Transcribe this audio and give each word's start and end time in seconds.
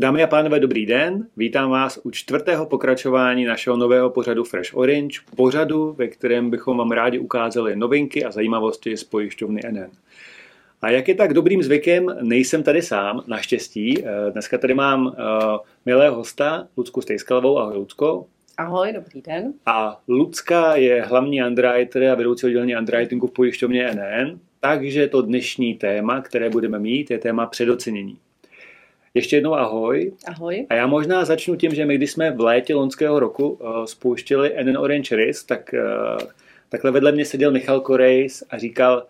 Dámy 0.00 0.22
a 0.22 0.26
pánové, 0.26 0.60
dobrý 0.60 0.86
den. 0.86 1.26
Vítám 1.36 1.70
vás 1.70 2.00
u 2.02 2.10
čtvrtého 2.10 2.66
pokračování 2.66 3.44
našeho 3.44 3.76
nového 3.76 4.10
pořadu 4.10 4.44
Fresh 4.44 4.76
Orange, 4.76 5.18
pořadu, 5.36 5.92
ve 5.92 6.08
kterém 6.08 6.50
bychom 6.50 6.76
vám 6.76 6.90
rádi 6.90 7.18
ukázali 7.18 7.76
novinky 7.76 8.24
a 8.24 8.30
zajímavosti 8.30 8.96
z 8.96 9.04
pojišťovny 9.04 9.60
NN. 9.70 9.90
A 10.82 10.90
jak 10.90 11.08
je 11.08 11.14
tak 11.14 11.34
dobrým 11.34 11.62
zvykem, 11.62 12.16
nejsem 12.22 12.62
tady 12.62 12.82
sám, 12.82 13.24
naštěstí. 13.26 14.04
Eh, 14.04 14.30
dneska 14.30 14.58
tady 14.58 14.74
mám 14.74 15.06
uh, 15.06 15.12
milého 15.86 16.16
hosta, 16.16 16.68
Lucku 16.76 17.00
Stejskalovou. 17.00 17.58
Ahoj, 17.58 17.76
Lucko. 17.76 18.26
Ahoj, 18.58 18.92
dobrý 18.92 19.22
den. 19.22 19.52
A 19.66 20.00
Lucka 20.08 20.76
je 20.76 21.02
hlavní 21.02 21.42
underwriter 21.42 22.04
a 22.04 22.14
vedoucí 22.14 22.46
oddělení 22.46 22.76
underwritingu 22.76 23.26
v 23.26 23.32
pojišťovně 23.32 23.90
NN, 23.94 24.38
takže 24.60 25.08
to 25.08 25.22
dnešní 25.22 25.74
téma, 25.74 26.20
které 26.20 26.50
budeme 26.50 26.78
mít, 26.78 27.10
je 27.10 27.18
téma 27.18 27.46
předocenění. 27.46 28.18
Ještě 29.14 29.36
jednou 29.36 29.54
ahoj. 29.54 30.12
Ahoj. 30.26 30.66
A 30.70 30.74
já 30.74 30.86
možná 30.86 31.24
začnu 31.24 31.56
tím, 31.56 31.74
že 31.74 31.86
my, 31.86 31.94
když 31.96 32.10
jsme 32.10 32.30
v 32.30 32.40
létě 32.40 32.74
loňského 32.74 33.20
roku 33.20 33.48
uh, 33.48 33.84
spouštěli 33.84 34.54
NN 34.64 34.78
Orange 34.78 35.16
Risk, 35.16 35.46
tak 35.46 35.74
uh, 35.74 36.28
takhle 36.68 36.90
vedle 36.90 37.12
mě 37.12 37.24
seděl 37.24 37.52
Michal 37.52 37.80
Korejs 37.80 38.44
a 38.50 38.58
říkal, 38.58 39.06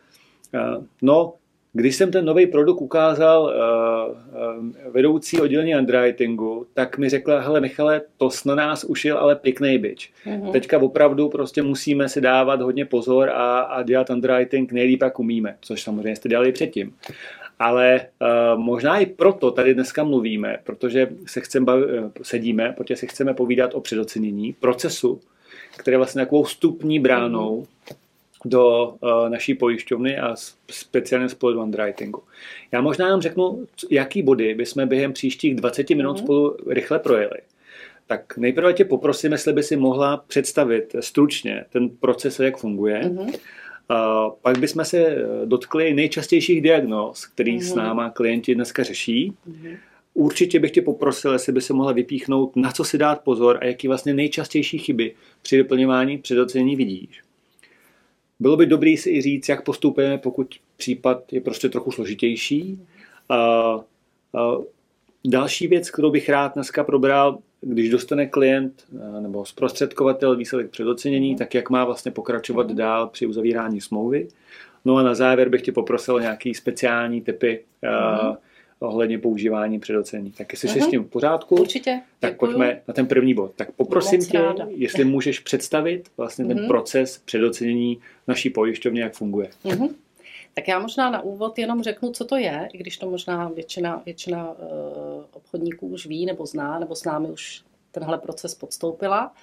uh, 0.54 0.84
no, 1.02 1.34
když 1.72 1.96
jsem 1.96 2.10
ten 2.10 2.24
nový 2.24 2.46
produkt 2.46 2.80
ukázal 2.80 3.42
uh, 3.42 3.48
uh, 4.58 4.92
vedoucí 4.92 5.40
oddělení 5.40 5.76
underwritingu, 5.76 6.66
tak 6.74 6.98
mi 6.98 7.08
řekla, 7.08 7.40
hele 7.40 7.60
Michale, 7.60 8.00
to 8.16 8.28
na 8.44 8.54
nás 8.54 8.84
ušil 8.84 9.18
ale 9.18 9.36
pěkný 9.36 9.78
byč. 9.78 10.12
Mm-hmm. 10.26 10.52
Teďka 10.52 10.78
opravdu 10.78 11.28
prostě 11.28 11.62
musíme 11.62 12.08
si 12.08 12.20
dávat 12.20 12.60
hodně 12.60 12.84
pozor 12.84 13.30
a, 13.30 13.60
a 13.60 13.82
dělat 13.82 14.10
underwriting 14.10 14.72
nejlíp, 14.72 15.02
jak 15.02 15.18
umíme, 15.18 15.56
což 15.60 15.82
samozřejmě 15.82 16.16
jste 16.16 16.28
dělali 16.28 16.52
předtím. 16.52 16.94
Ale 17.58 18.00
uh, 18.00 18.60
možná 18.60 18.98
i 18.98 19.06
proto 19.06 19.50
tady 19.50 19.74
dneska 19.74 20.04
mluvíme, 20.04 20.58
protože 20.64 21.08
se 21.26 21.40
chceme 21.40 21.66
bavit, 21.66 21.86
sedíme, 22.22 22.74
protože 22.76 22.96
si 22.96 23.06
chceme 23.06 23.34
povídat 23.34 23.74
o 23.74 23.80
předocenění 23.80 24.52
procesu, 24.52 25.20
který 25.76 25.94
je 25.94 25.98
vlastně 25.98 26.22
takovou 26.22 26.42
vstupní 26.42 27.00
bránou 27.00 27.60
mm-hmm 27.60 28.00
do 28.44 28.86
uh, 28.86 29.28
naší 29.28 29.54
pojišťovny 29.54 30.18
a 30.18 30.34
speciálně 30.70 31.28
z 31.28 31.34
pohledu 31.34 31.62
underwritingu. 31.62 32.22
Já 32.72 32.80
možná 32.80 33.06
jenom 33.06 33.20
řeknu, 33.20 33.66
jaký 33.90 34.22
body 34.22 34.54
bychom 34.54 34.88
během 34.88 35.12
příštích 35.12 35.54
20 35.54 35.90
minut 35.90 36.16
mm-hmm. 36.16 36.22
spolu 36.22 36.56
rychle 36.66 36.98
projeli. 36.98 37.38
Tak 38.06 38.36
nejprve 38.36 38.72
tě 38.72 38.84
poprosím, 38.84 39.32
jestli 39.32 39.52
by 39.52 39.62
si 39.62 39.76
mohla 39.76 40.16
představit 40.16 40.96
stručně 41.00 41.64
ten 41.70 41.88
proces, 41.88 42.40
jak 42.40 42.56
funguje. 42.56 43.00
Mm-hmm. 43.00 43.34
Uh, 43.90 44.32
pak 44.42 44.58
bychom 44.58 44.84
se 44.84 45.16
dotkli 45.44 45.94
nejčastějších 45.94 46.60
diagnóz, 46.60 47.26
který 47.26 47.58
mm-hmm. 47.58 47.72
s 47.72 47.74
náma 47.74 48.10
klienti 48.10 48.54
dneska 48.54 48.82
řeší. 48.82 49.32
Mm-hmm. 49.50 49.76
Určitě 50.14 50.60
bych 50.60 50.70
tě 50.70 50.82
poprosil, 50.82 51.32
jestli 51.32 51.52
by 51.52 51.60
se 51.60 51.72
mohla 51.72 51.92
vypíchnout, 51.92 52.56
na 52.56 52.72
co 52.72 52.84
si 52.84 52.98
dát 52.98 53.20
pozor 53.20 53.58
a 53.60 53.66
jaký 53.66 53.88
vlastně 53.88 54.14
nejčastější 54.14 54.78
chyby 54.78 55.14
při 55.42 55.56
vyplňování 55.56 56.18
předocenění 56.18 56.76
vidíš. 56.76 57.22
Bylo 58.40 58.56
by 58.56 58.66
dobré 58.66 58.96
si 58.96 59.10
i 59.10 59.22
říct, 59.22 59.48
jak 59.48 59.64
postupujeme, 59.64 60.18
pokud 60.18 60.54
případ 60.76 61.32
je 61.32 61.40
prostě 61.40 61.68
trochu 61.68 61.90
složitější. 61.90 62.86
A, 63.28 63.36
a 63.36 63.80
další 65.26 65.66
věc, 65.66 65.90
kterou 65.90 66.10
bych 66.10 66.28
rád 66.28 66.54
dneska 66.54 66.84
probral, 66.84 67.38
když 67.60 67.90
dostane 67.90 68.26
klient 68.26 68.84
nebo 69.20 69.44
zprostředkovatel 69.44 70.36
výsledek 70.36 70.70
předocenění, 70.70 71.36
tak 71.36 71.54
jak 71.54 71.70
má 71.70 71.84
vlastně 71.84 72.12
pokračovat 72.12 72.72
dál 72.72 73.06
při 73.06 73.26
uzavírání 73.26 73.80
smlouvy. 73.80 74.28
No 74.84 74.96
a 74.96 75.02
na 75.02 75.14
závěr 75.14 75.48
bych 75.48 75.62
tě 75.62 75.72
poprosil 75.72 76.20
nějaký 76.20 76.54
speciální 76.54 77.20
typy 77.20 77.64
uh-huh 77.82 78.36
ohledně 78.80 79.18
používání 79.18 79.80
předocení. 79.80 80.30
Tak 80.30 80.52
jestli 80.52 80.68
uh-huh. 80.68 80.86
s 80.86 80.90
tím 80.90 81.04
v 81.04 81.06
pořádku, 81.06 81.54
Určitě. 81.54 82.00
tak 82.20 82.32
Děkuju. 82.32 82.52
pojďme 82.52 82.82
na 82.88 82.94
ten 82.94 83.06
první 83.06 83.34
bod. 83.34 83.52
Tak 83.56 83.70
poprosím 83.72 84.20
tě, 84.20 84.38
ráda. 84.38 84.66
jestli 84.68 85.04
můžeš 85.04 85.40
představit 85.40 86.10
vlastně 86.16 86.44
uh-huh. 86.44 86.48
ten 86.48 86.58
mhm. 86.58 86.68
proces 86.68 87.18
předocenění 87.24 88.00
naší 88.28 88.50
pojišťovně, 88.50 89.02
jak 89.02 89.14
funguje. 89.14 89.50
Uh-huh. 89.64 89.94
Tak 90.54 90.68
já 90.68 90.78
možná 90.78 91.10
na 91.10 91.20
úvod 91.22 91.58
jenom 91.58 91.82
řeknu, 91.82 92.12
co 92.12 92.24
to 92.24 92.36
je, 92.36 92.68
i 92.72 92.78
když 92.78 92.98
to 92.98 93.10
možná 93.10 93.48
většina, 93.48 94.02
většina 94.04 94.50
uh, 94.50 94.56
obchodníků 95.32 95.86
už 95.86 96.06
ví 96.06 96.26
nebo 96.26 96.46
zná, 96.46 96.78
nebo 96.78 96.94
s 96.94 97.04
námi 97.04 97.28
už 97.28 97.62
tenhle 97.92 98.18
proces 98.18 98.54
podstoupila. 98.54 99.34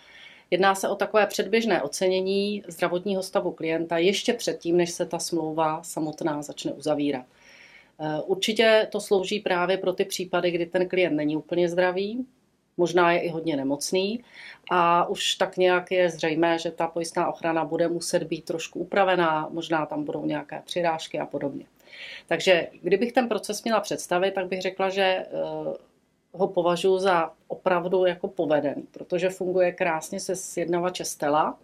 Jedná 0.51 0.75
se 0.75 0.87
o 0.87 0.95
takové 0.95 1.27
předběžné 1.27 1.81
ocenění 1.81 2.63
zdravotního 2.67 3.23
stavu 3.23 3.51
klienta 3.51 3.97
ještě 3.97 4.33
předtím, 4.33 4.77
než 4.77 4.89
se 4.89 5.05
ta 5.05 5.19
smlouva 5.19 5.83
samotná 5.83 6.41
začne 6.41 6.71
uzavírat. 6.73 7.25
Eh, 7.99 8.21
určitě 8.21 8.87
to 8.91 9.01
slouží 9.01 9.39
právě 9.39 9.77
pro 9.77 9.93
ty 9.93 10.05
případy, 10.05 10.51
kdy 10.51 10.65
ten 10.65 10.89
klient 10.89 11.15
není 11.15 11.37
úplně 11.37 11.69
zdravý, 11.69 12.25
možná 12.77 13.11
je 13.11 13.19
i 13.19 13.29
hodně 13.29 13.55
nemocný 13.55 14.23
a 14.71 15.09
už 15.09 15.35
tak 15.35 15.57
nějak 15.57 15.91
je 15.91 16.09
zřejmé, 16.09 16.59
že 16.59 16.71
ta 16.71 16.87
pojistná 16.87 17.27
ochrana 17.27 17.65
bude 17.65 17.87
muset 17.87 18.23
být 18.23 18.45
trošku 18.45 18.79
upravená, 18.79 19.49
možná 19.51 19.85
tam 19.85 20.03
budou 20.03 20.25
nějaké 20.25 20.61
přirážky 20.65 21.19
a 21.19 21.25
podobně. 21.25 21.65
Takže 22.27 22.67
kdybych 22.81 23.11
ten 23.11 23.27
proces 23.27 23.63
měla 23.63 23.79
představit, 23.79 24.31
tak 24.31 24.47
bych 24.47 24.61
řekla, 24.61 24.89
že 24.89 25.03
eh, 25.03 25.27
ho 26.31 26.47
považuji 26.47 26.99
za 26.99 27.31
opravdu 27.47 28.05
jako 28.05 28.27
povedený, 28.27 28.83
protože 28.91 29.29
funguje 29.29 29.71
krásně 29.71 30.19
se 30.19 30.35
sjednavače 30.35 31.05
Stella, 31.05 31.57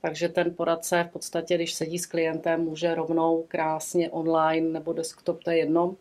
takže 0.00 0.28
ten 0.28 0.54
poradce 0.54 1.06
v 1.08 1.12
podstatě, 1.12 1.54
když 1.54 1.74
sedí 1.74 1.98
s 1.98 2.06
klientem, 2.06 2.60
může 2.60 2.94
rovnou 2.94 3.44
krásně 3.48 4.10
online 4.10 4.68
nebo 4.68 4.92
desktop, 4.92 5.44
to 5.44 5.50
je 5.50 5.58
jedno, 5.58 5.96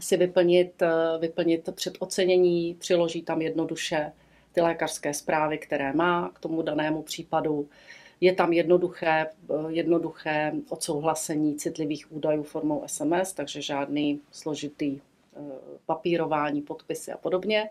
si 0.00 0.16
vyplnit, 0.16 0.82
eh, 0.82 0.88
vyplnit 1.20 1.68
předocenění, 1.74 2.74
přiloží 2.74 3.22
tam 3.22 3.42
jednoduše 3.42 4.12
ty 4.52 4.60
lékařské 4.60 5.14
zprávy, 5.14 5.58
které 5.58 5.92
má 5.92 6.30
k 6.34 6.38
tomu 6.38 6.62
danému 6.62 7.02
případu. 7.02 7.68
Je 8.20 8.34
tam 8.34 8.52
jednoduché, 8.52 9.26
eh, 9.26 9.54
jednoduché 9.68 10.52
odsouhlasení 10.68 11.54
citlivých 11.54 12.12
údajů 12.12 12.42
formou 12.42 12.82
SMS, 12.86 13.32
takže 13.32 13.62
žádný 13.62 14.20
složitý 14.30 15.00
papírování, 15.86 16.62
podpisy 16.62 17.12
a 17.12 17.16
podobně. 17.16 17.70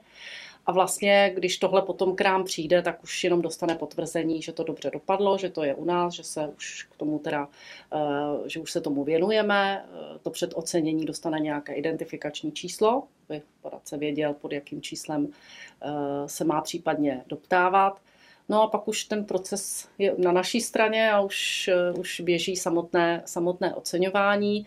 A 0.65 0.71
vlastně, 0.71 1.31
když 1.35 1.57
tohle 1.57 1.81
potom 1.81 2.15
k 2.15 2.21
nám 2.21 2.43
přijde, 2.43 2.81
tak 2.81 3.03
už 3.03 3.23
jenom 3.23 3.41
dostane 3.41 3.75
potvrzení, 3.75 4.41
že 4.41 4.51
to 4.51 4.63
dobře 4.63 4.91
dopadlo, 4.93 5.37
že 5.37 5.49
to 5.49 5.63
je 5.63 5.75
u 5.75 5.85
nás, 5.85 6.13
že 6.13 6.23
se 6.23 6.47
už 6.47 6.83
k 6.83 6.95
tomu 6.95 7.19
teda, 7.19 7.47
eh, 7.93 8.49
že 8.49 8.59
už 8.59 8.71
se 8.71 8.81
tomu 8.81 9.03
věnujeme. 9.03 9.85
Eh, 9.85 10.19
to 10.19 10.29
předocenění 10.29 11.05
dostane 11.05 11.39
nějaké 11.39 11.73
identifikační 11.73 12.51
číslo, 12.51 13.03
aby 13.29 13.41
poradce 13.61 13.97
věděl, 13.97 14.33
pod 14.33 14.51
jakým 14.51 14.81
číslem 14.81 15.27
eh, 15.81 15.89
se 16.25 16.43
má 16.43 16.61
případně 16.61 17.23
doptávat. 17.27 18.01
No 18.49 18.63
a 18.63 18.67
pak 18.67 18.87
už 18.87 19.03
ten 19.03 19.25
proces 19.25 19.87
je 19.97 20.15
na 20.17 20.31
naší 20.31 20.61
straně 20.61 21.11
a 21.11 21.21
už, 21.21 21.69
už 21.97 22.21
běží 22.21 22.55
samotné, 22.55 23.21
samotné 23.25 23.75
oceňování, 23.75 24.65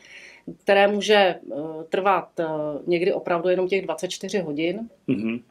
které 0.58 0.88
může 0.88 1.40
trvat 1.88 2.40
někdy 2.86 3.12
opravdu 3.12 3.48
jenom 3.48 3.68
těch 3.68 3.82
24 3.82 4.38
hodin. 4.38 4.88
Mm-hmm 5.08 5.42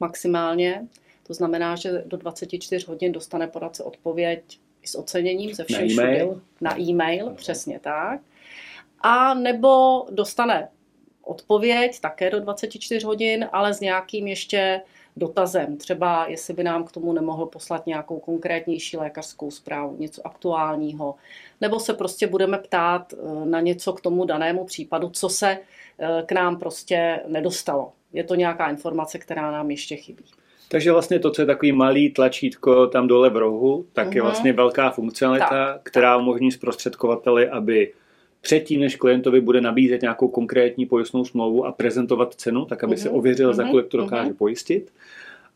maximálně. 0.00 0.86
To 1.26 1.34
znamená, 1.34 1.76
že 1.76 2.02
do 2.06 2.16
24 2.16 2.86
hodin 2.86 3.12
dostane 3.12 3.46
poradce 3.46 3.84
odpověď 3.84 4.42
s 4.84 4.98
oceněním 4.98 5.54
ze 5.54 5.64
všem 5.64 5.96
na 5.96 6.04
e-mail, 6.04 6.42
na 6.60 6.80
e-mail 6.80 7.30
přesně 7.30 7.78
tak. 7.78 8.20
A 9.00 9.34
nebo 9.34 10.04
dostane 10.10 10.68
odpověď 11.22 12.00
také 12.00 12.30
do 12.30 12.40
24 12.40 13.04
hodin, 13.06 13.48
ale 13.52 13.74
s 13.74 13.80
nějakým 13.80 14.26
ještě 14.26 14.80
dotazem. 15.16 15.76
Třeba 15.76 16.26
jestli 16.28 16.54
by 16.54 16.64
nám 16.64 16.84
k 16.84 16.92
tomu 16.92 17.12
nemohl 17.12 17.46
poslat 17.46 17.86
nějakou 17.86 18.18
konkrétnější 18.18 18.96
lékařskou 18.96 19.50
zprávu, 19.50 19.96
něco 19.98 20.26
aktuálního. 20.26 21.14
Nebo 21.60 21.80
se 21.80 21.94
prostě 21.94 22.26
budeme 22.26 22.58
ptát 22.58 23.12
eh, 23.12 23.16
na 23.44 23.60
něco 23.60 23.92
k 23.92 24.00
tomu 24.00 24.24
danému 24.24 24.64
případu, 24.64 25.10
co 25.10 25.28
se 25.28 25.58
eh, 25.98 26.22
k 26.26 26.32
nám 26.32 26.58
prostě 26.58 27.20
nedostalo 27.26 27.92
je 28.12 28.24
to 28.24 28.34
nějaká 28.34 28.70
informace, 28.70 29.18
která 29.18 29.50
nám 29.50 29.70
ještě 29.70 29.96
chybí. 29.96 30.24
Takže 30.68 30.92
vlastně 30.92 31.18
to, 31.18 31.30
co 31.30 31.42
je 31.42 31.46
takový 31.46 31.72
malý 31.72 32.10
tlačítko 32.10 32.86
tam 32.86 33.08
dole 33.08 33.30
v 33.30 33.36
rohu, 33.36 33.86
tak 33.92 34.08
uh-huh. 34.08 34.14
je 34.14 34.22
mhm. 34.22 34.26
vlastně 34.30 34.52
velká 34.52 34.90
funkcionalita, 34.90 35.48
tak, 35.48 35.82
která 35.82 36.14
tak. 36.14 36.20
umožní 36.22 36.52
zprostředkovateli, 36.52 37.48
aby 37.48 37.92
předtím, 38.42 38.80
než 38.80 38.96
klientovi 38.96 39.40
bude 39.40 39.60
nabízet 39.60 40.02
nějakou 40.02 40.28
konkrétní 40.28 40.86
pojistnou 40.86 41.24
smlouvu 41.24 41.66
a 41.66 41.72
prezentovat 41.72 42.34
cenu, 42.34 42.64
tak 42.64 42.84
aby 42.84 42.94
uh-huh. 42.94 43.02
si 43.02 43.08
mhm. 43.08 43.16
ověřil, 43.16 43.50
uh-huh. 43.50 43.56
za 43.56 43.68
kolik 43.68 43.86
to 43.86 43.96
dokáže 43.96 44.30
uh-huh. 44.30 44.36
pojistit, 44.36 44.92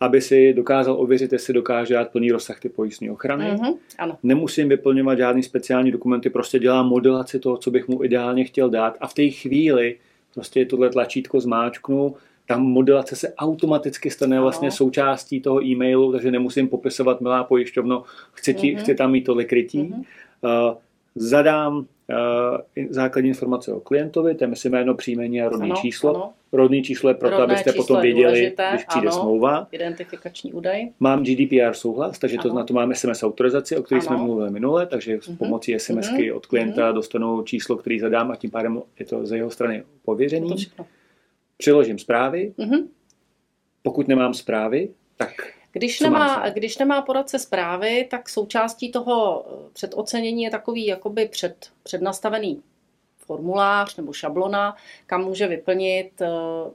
aby 0.00 0.20
si 0.20 0.52
dokázal 0.52 1.00
ověřit, 1.00 1.32
jestli 1.32 1.54
dokáže 1.54 1.94
dát 1.94 2.08
plný 2.08 2.30
rozsah 2.30 2.60
ty 2.60 2.68
pojistné 2.68 3.10
ochrany. 3.10 3.44
Uh-huh. 3.44 3.76
Ano. 3.98 4.18
Nemusím 4.22 4.68
vyplňovat 4.68 5.18
žádný 5.18 5.42
speciální 5.42 5.90
dokumenty, 5.90 6.30
prostě 6.30 6.58
dělám 6.58 6.88
modelaci 6.88 7.38
toho, 7.38 7.56
co 7.56 7.70
bych 7.70 7.88
mu 7.88 8.04
ideálně 8.04 8.44
chtěl 8.44 8.70
dát 8.70 8.96
a 9.00 9.06
v 9.06 9.14
té 9.14 9.28
chvíli 9.30 9.96
prostě 10.34 10.64
tohle 10.64 10.90
tlačítko 10.90 11.40
zmáčknu, 11.40 12.14
ta 12.46 12.58
modelace 12.58 13.16
se 13.16 13.34
automaticky 13.34 14.10
stane 14.10 14.40
vlastně 14.40 14.70
součástí 14.70 15.40
toho 15.40 15.64
e-mailu, 15.64 16.12
takže 16.12 16.30
nemusím 16.30 16.68
popisovat, 16.68 17.20
milá 17.20 17.44
pojišťovno, 17.44 18.02
chci, 18.32 18.54
ti, 18.54 18.66
mm-hmm. 18.66 18.80
chci 18.80 18.94
tam 18.94 19.10
mít 19.10 19.24
tohle 19.24 19.44
krytí. 19.44 19.82
Mm-hmm. 19.82 20.04
Uh, 20.70 20.76
zadám 21.16 21.76
uh, 21.76 21.84
základní 22.90 23.28
informace 23.28 23.72
o 23.72 23.80
klientovi, 23.80 24.34
to 24.34 24.44
je 24.44 24.50
jméno, 24.70 24.94
příjmení 24.94 25.42
a 25.42 25.48
rodný 25.48 25.70
ano, 25.70 25.80
číslo. 25.80 26.14
Ano. 26.14 26.32
Rodný 26.52 26.82
číslo 26.82 27.10
je 27.10 27.14
proto, 27.14 27.38
Rodné 27.38 27.54
abyste 27.54 27.72
potom 27.72 28.00
věděli, 28.00 28.24
důležité, 28.24 28.70
když 28.72 28.84
přijde 28.84 29.08
ano, 29.08 29.18
smlouva. 29.20 29.68
Identifikační 29.72 30.52
údaj. 30.52 30.88
Mám 31.00 31.24
GDPR 31.24 31.72
souhlas, 31.72 32.18
takže 32.18 32.38
to, 32.38 32.54
na 32.54 32.64
to 32.64 32.74
máme 32.74 32.94
SMS 32.94 33.22
autorizaci, 33.22 33.76
o 33.76 33.82
které 33.82 34.00
jsme 34.00 34.16
mluvili 34.16 34.50
minule, 34.50 34.86
takže 34.86 35.18
s 35.22 35.28
mhm. 35.28 35.36
pomocí 35.36 35.78
SMSky 35.78 36.30
uh-huh. 36.30 36.36
od 36.36 36.46
klienta 36.46 36.90
uh-huh. 36.90 36.94
dostanou 36.94 37.42
číslo, 37.42 37.76
který 37.76 38.00
zadám 38.00 38.30
a 38.30 38.36
tím 38.36 38.50
pádem 38.50 38.82
je 38.98 39.06
to 39.06 39.26
ze 39.26 39.36
jeho 39.36 39.50
strany 39.50 39.84
pověřený. 40.04 40.56
Přiložím 41.56 41.98
zprávy. 41.98 42.52
Uh-huh. 42.58 42.86
Pokud 43.82 44.08
nemám 44.08 44.34
zprávy, 44.34 44.88
když 45.76 46.00
nemá, 46.00 46.48
když 46.48 46.78
nemá 46.78 47.02
poradce 47.02 47.38
zprávy, 47.38 48.06
tak 48.10 48.28
součástí 48.28 48.92
toho 48.92 49.44
eh, 49.46 49.70
předocenění 49.72 50.42
je 50.42 50.50
takový 50.50 50.86
jakoby 50.86 51.28
před, 51.28 51.70
přednastavený 51.82 52.62
formulář 53.18 53.96
nebo 53.96 54.12
šablona, 54.12 54.76
kam 55.06 55.24
může 55.24 55.46
vyplnit 55.46 56.20
eh, 56.22 56.28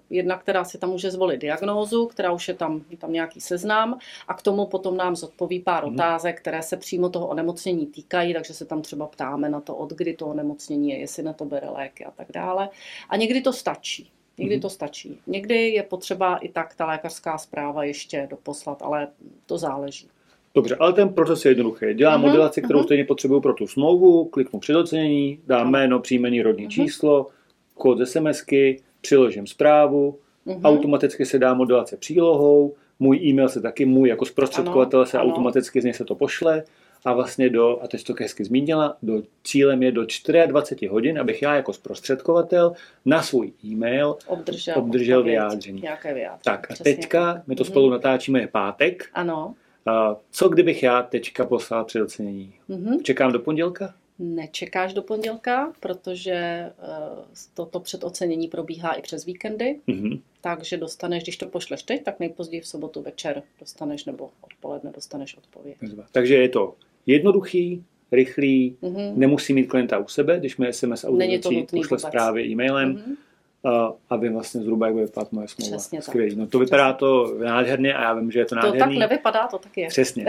jedna, 0.10 0.38
která 0.38 0.64
si 0.64 0.78
tam 0.78 0.90
může 0.90 1.12
zvolit 1.12 1.42
diagnózu, 1.42 2.08
která 2.08 2.32
už 2.32 2.48
je 2.48 2.54
tam, 2.54 2.82
je 2.90 2.98
tam 2.98 3.14
nějaký 3.14 3.42
seznam 3.42 4.00
a 4.28 4.34
k 4.34 4.42
tomu 4.42 4.66
potom 4.66 4.98
nám 4.98 5.16
zodpoví 5.16 5.60
pár 5.60 5.84
hmm. 5.84 5.94
otázek, 5.94 6.42
které 6.42 6.62
se 6.62 6.78
přímo 6.78 7.10
toho 7.10 7.28
onemocnění 7.28 7.86
týkají, 7.86 8.34
takže 8.34 8.54
se 8.54 8.66
tam 8.66 8.82
třeba 8.82 9.08
ptáme 9.08 9.50
na 9.50 9.62
to, 9.62 9.76
od 9.76 9.90
kdy 9.94 10.14
to 10.14 10.28
onemocnění 10.28 10.90
je, 10.90 11.00
jestli 11.00 11.24
na 11.24 11.34
to 11.34 11.46
bere 11.46 11.70
léky 11.70 12.06
a 12.06 12.12
tak 12.12 12.28
dále. 12.32 12.70
A 13.10 13.18
někdy 13.18 13.42
to 13.42 13.54
stačí. 13.54 14.12
Někdy 14.42 14.56
mhm. 14.56 14.62
to 14.62 14.70
stačí. 14.70 15.20
Někdy 15.28 15.70
je 15.70 15.84
potřeba 15.84 16.38
i 16.38 16.50
tak 16.50 16.76
ta 16.76 16.86
lékařská 16.86 17.38
zpráva 17.38 17.84
ještě 17.84 18.28
doposlat, 18.30 18.82
ale 18.82 19.08
to 19.46 19.58
záleží. 19.58 20.08
Dobře, 20.56 20.76
ale 20.76 20.94
ten 20.94 21.10
proces 21.10 21.46
je 21.46 21.52
jednoduchý. 21.52 21.86
Dělám 21.94 22.22
uh-huh, 22.22 22.28
modelaci, 22.28 22.62
kterou 22.62 22.80
uh-huh. 22.80 22.84
stejně 22.84 23.06
potřebuju 23.06 23.42
pro 23.42 23.54
tu 23.54 23.68
smlouvu, 23.68 24.26
kliknu 24.26 24.60
předocenění, 24.60 25.40
dám 25.48 25.68
uh-huh. 25.68 25.70
jméno, 25.70 26.00
příjmení, 26.00 26.42
rodní 26.42 26.68
uh-huh. 26.68 26.72
číslo, 26.72 27.28
kód 27.74 28.08
SMSky, 28.08 28.82
přiložím 29.02 29.48
zprávu, 29.48 30.18
uh-huh. 30.48 30.62
automaticky 30.64 31.26
se 31.26 31.40
dá 31.40 31.54
modelace 31.54 31.98
přílohou, 31.98 32.74
můj 33.00 33.18
e-mail 33.18 33.50
se 33.50 33.62
taky, 33.62 33.86
můj 33.86 34.10
jako 34.10 34.26
zprostředkovatel 34.26 35.06
se 35.06 35.18
ano. 35.18 35.30
automaticky 35.30 35.82
z 35.82 35.84
něj 35.84 35.94
se 35.94 36.06
to 36.06 36.16
pošle 36.16 36.64
a 37.06 37.14
vlastně 37.14 37.50
do, 37.50 37.84
a 37.84 37.88
teď 37.88 38.04
to 38.04 38.14
hezky 38.20 38.44
zmínila, 38.44 38.98
do 39.04 39.24
cílem 39.44 39.84
je 39.84 39.92
do 39.92 40.06
24 40.48 40.88
hodin, 40.88 41.20
abych 41.20 41.42
já 41.42 41.56
jako 41.56 41.74
zprostředkovatel 41.74 42.74
na 43.06 43.22
svůj 43.22 43.54
e-mail 43.66 44.18
obdržel, 44.28 44.78
obdržel 44.78 45.24
vyjádření. 45.24 45.82
Nějaké 45.82 46.14
vyjádření. 46.14 46.44
Tak 46.44 46.72
a 46.72 46.84
teďka, 46.84 47.44
my 47.48 47.56
to 47.56 47.66
spolu 47.66 47.86
mm. 47.86 47.92
natáčíme, 47.92 48.40
je 48.40 48.48
pátek. 48.48 49.10
Ano. 49.14 49.56
A 49.86 50.16
co 50.32 50.50
kdybych 50.50 50.84
já 50.84 51.04
teďka 51.04 51.46
poslal 51.46 51.86
předocenění? 51.86 52.54
Mm-hmm. 52.70 53.02
Čekám 53.02 53.32
do 53.32 53.40
pondělka? 53.40 53.94
Nečekáš 54.20 54.94
do 54.94 55.02
pondělka, 55.02 55.74
protože 55.80 56.70
uh, 56.80 57.24
toto 57.54 57.80
předocenění 57.80 58.48
probíhá 58.48 58.94
i 58.94 59.02
přes 59.02 59.26
víkendy, 59.26 59.80
mm-hmm. 59.88 60.22
takže 60.42 60.78
dostaneš, 60.78 61.24
když 61.24 61.38
to 61.38 61.46
pošleš 61.46 61.84
teď, 61.84 62.04
tak 62.04 62.20
nejpozději 62.20 62.62
v 62.62 62.68
sobotu 62.68 63.02
večer 63.02 63.44
dostaneš 63.60 64.06
nebo 64.06 64.30
odpoledne 64.42 64.92
dostaneš 64.96 65.38
odpověď. 65.38 65.78
Takže 66.12 66.36
je 66.36 66.50
to 66.50 66.76
jednoduchý, 67.06 67.84
rychlý, 68.12 68.78
mm-hmm. 68.84 69.16
nemusí 69.16 69.54
mít 69.54 69.68
klienta 69.68 69.98
u 69.98 70.08
sebe, 70.08 70.40
když 70.40 70.58
mi 70.58 70.74
SMS 70.74 71.06
audiací 71.06 71.68
pošle 71.72 72.00
zprávy 72.00 72.46
e-mailem 72.46 72.96
mm-hmm. 72.96 73.72
a, 73.72 73.94
a 74.10 74.16
vím 74.16 74.34
vlastně 74.34 74.62
zhruba, 74.62 74.86
jak 74.86 74.94
bude 74.94 75.06
vypadat 75.06 75.32
moje 75.32 75.48
smlouva. 75.48 75.78
Přesně 75.78 76.02
Skvělý. 76.02 76.36
No 76.36 76.48
to 76.48 76.60
vypadá 76.60 76.94
to 76.94 77.36
nádherně 77.44 77.94
a 77.94 78.02
já 78.02 78.14
vím, 78.14 78.32
že 78.32 78.40
je 78.40 78.46
to 78.46 78.56
nádherný. 78.56 78.80
To 78.80 79.00
tak 79.00 79.10
nevypadá, 79.10 79.48
to 79.48 79.58
tak 79.58 79.78
je. 79.78 79.88
Přesně. 79.88 80.26